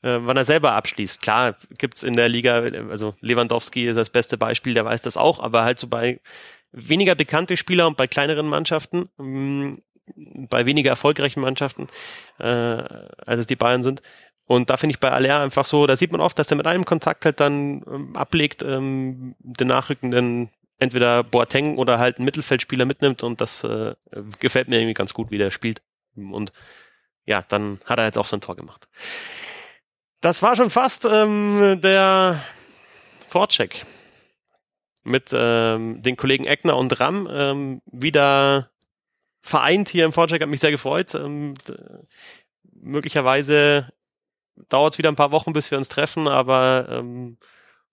[0.02, 1.22] äh, wann er selber abschließt.
[1.22, 5.40] Klar gibt's in der Liga, also Lewandowski ist das beste Beispiel, der weiß das auch,
[5.40, 6.20] aber halt so bei
[6.72, 9.82] weniger bekannte Spieler und bei kleineren Mannschaften, mh, mm,
[10.48, 11.88] bei weniger erfolgreichen Mannschaften,
[12.38, 14.02] äh, als es die Bayern sind.
[14.46, 16.66] Und da finde ich bei Aller einfach so, da sieht man oft, dass er mit
[16.66, 22.86] einem Kontakt halt dann ähm, ablegt, ähm, den nachrückenden entweder Boateng oder halt einen Mittelfeldspieler
[22.86, 23.94] mitnimmt und das äh,
[24.38, 25.82] gefällt mir irgendwie ganz gut, wie der spielt.
[26.16, 26.52] Und
[27.26, 28.88] ja, dann hat er jetzt auch so ein Tor gemacht.
[30.20, 32.42] Das war schon fast ähm, der
[33.28, 33.86] Vorcheck
[35.04, 38.70] mit ähm, den Kollegen Eckner und Ram ähm, wieder
[39.42, 40.42] vereint hier im Vorcheck.
[40.42, 41.14] Hat mich sehr gefreut.
[41.14, 41.54] Ähm,
[42.72, 43.92] möglicherweise
[44.68, 47.38] dauert es wieder ein paar Wochen, bis wir uns treffen, aber ähm,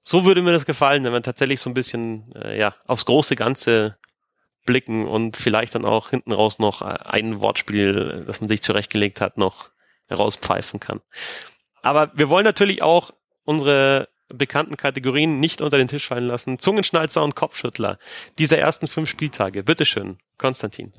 [0.04, 3.36] so würde mir das gefallen, wenn wir tatsächlich so ein bisschen äh, ja aufs große
[3.36, 3.98] Ganze
[4.66, 9.38] blicken und vielleicht dann auch hinten raus noch ein Wortspiel, das man sich zurechtgelegt hat,
[9.38, 9.70] noch
[10.08, 11.02] herauspfeifen kann.
[11.86, 13.12] Aber wir wollen natürlich auch
[13.44, 16.58] unsere bekannten Kategorien nicht unter den Tisch fallen lassen.
[16.58, 18.00] Zungenschnalzer und Kopfschüttler
[18.40, 19.64] dieser ersten fünf Spieltage.
[19.64, 20.94] Bitteschön, Konstantin.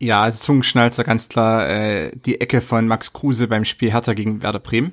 [0.00, 4.42] Ja, also Zungenschnalzer ganz klar äh, die Ecke von Max Kruse beim Spiel Hertha gegen
[4.42, 4.92] Werder Bremen.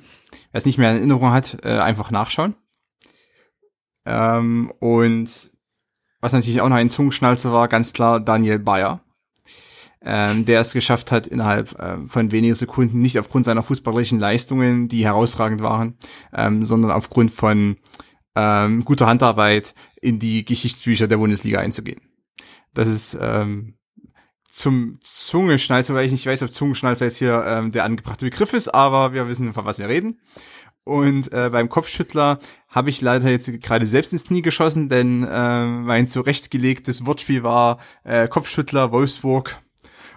[0.52, 2.54] Wer es nicht mehr in Erinnerung hat, äh, einfach nachschauen.
[4.04, 5.50] Ähm, und
[6.20, 9.00] was natürlich auch noch ein Zungenschnalzer war, ganz klar Daniel Bayer
[10.02, 14.88] ähm, der es geschafft hat, innerhalb äh, von wenigen Sekunden, nicht aufgrund seiner fußballerischen Leistungen,
[14.88, 15.96] die herausragend waren,
[16.34, 17.76] ähm, sondern aufgrund von
[18.34, 22.00] ähm, guter Handarbeit in die Geschichtsbücher der Bundesliga einzugehen.
[22.74, 23.74] Das ist ähm,
[24.50, 28.68] zum Zungenschnalzer, weil ich nicht weiß, ob Zungenschnalzer jetzt hier ähm, der angebrachte Begriff ist,
[28.68, 30.20] aber wir wissen, von was wir reden.
[30.84, 32.38] Und äh, beim Kopfschüttler
[32.68, 37.80] habe ich leider jetzt gerade selbst ins Knie geschossen, denn äh, mein zurechtgelegtes Wortspiel war
[38.04, 39.58] äh, Kopfschüttler Wolfsburg.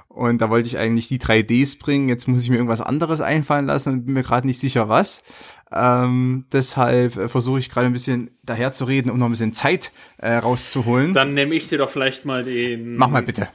[0.09, 2.09] Und da wollte ich eigentlich die 3Ds bringen.
[2.09, 5.23] Jetzt muss ich mir irgendwas anderes einfallen lassen und bin mir gerade nicht sicher was.
[5.71, 9.53] Ähm, deshalb äh, versuche ich gerade ein bisschen daher zu reden, um noch ein bisschen
[9.53, 11.13] Zeit äh, rauszuholen.
[11.13, 12.97] Dann nehme ich dir doch vielleicht mal den.
[12.97, 13.47] Mach mal bitte.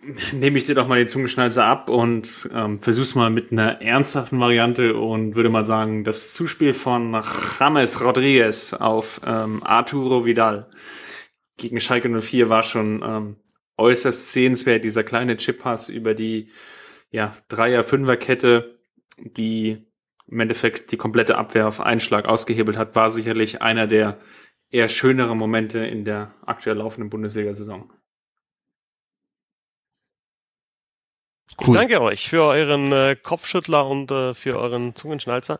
[0.32, 4.38] Nehme ich dir doch mal den Zungenschnalzer ab und ähm, versuch's mal mit einer ernsthaften
[4.38, 7.20] Variante und würde mal sagen, das Zuspiel von
[7.58, 10.68] James Rodriguez auf ähm, Arturo Vidal
[11.56, 13.36] gegen Schalke 04 war schon ähm,
[13.78, 14.84] äußerst sehenswert.
[14.84, 16.50] Dieser kleine Chippass über die
[17.10, 18.78] ja, Dreier-Fünfer-Kette,
[19.18, 19.86] die
[20.26, 24.18] im Endeffekt die komplette Abwehr auf einen Schlag ausgehebelt hat, war sicherlich einer der
[24.70, 27.90] eher schöneren Momente in der aktuell laufenden Bundesliga-Saison.
[31.60, 31.68] Cool.
[31.68, 35.58] Ich danke euch für euren äh, Kopfschüttler und äh, für euren Zungenschnalzer.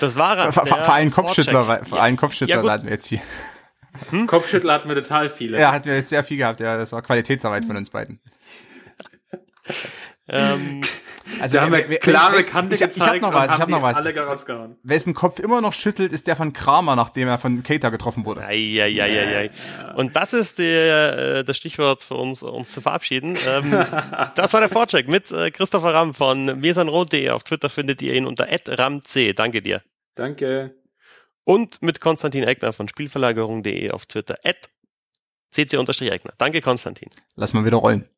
[0.00, 3.20] Das war vor, vor allem Kopfschüttler, vor allem Kopfschüttler ja, hatten wir jetzt hier.
[4.10, 4.26] Hm?
[4.26, 5.60] Kopfschüttler hatten wir total viele.
[5.60, 6.60] Ja, hatten wir jetzt sehr viel gehabt.
[6.60, 8.20] Ja, das war Qualitätsarbeit von uns beiden.
[10.28, 10.82] ähm,
[11.40, 13.68] also da haben wir, wir klare Kante ich, gezeigt ich hab noch was, ich hab
[13.68, 13.96] noch was.
[13.96, 14.76] Alle.
[14.82, 18.44] Wessen Kopf immer noch schüttelt, ist der von Kramer, nachdem er von Keita getroffen wurde.
[18.44, 19.50] Eieieiei.
[19.96, 23.36] Und das ist der, äh, das Stichwort für uns, uns zu verabschieden.
[23.46, 23.70] Ähm,
[24.34, 27.30] das war der Vorcheck mit äh, Christopher Ramm von mesanrot.de.
[27.30, 29.34] Auf Twitter findet ihr ihn unter @ramc.
[29.34, 29.82] Danke dir.
[30.14, 30.74] Danke.
[31.46, 34.36] Und mit Konstantin Eckner von Spielverlagerung.de auf Twitter
[35.52, 36.32] cc-eckner.
[36.38, 37.08] Danke, Konstantin.
[37.36, 38.08] Lass mal wieder rollen.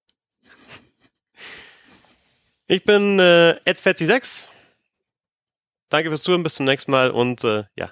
[2.66, 4.48] Ich bin äh, Ed46.
[5.90, 7.90] Danke fürs Zuhören, bis zum nächsten Mal und äh, ja,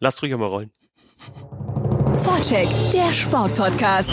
[0.00, 0.70] lasst ruhig mal rollen.
[2.22, 4.10] Vorcheck, der Sportpodcast.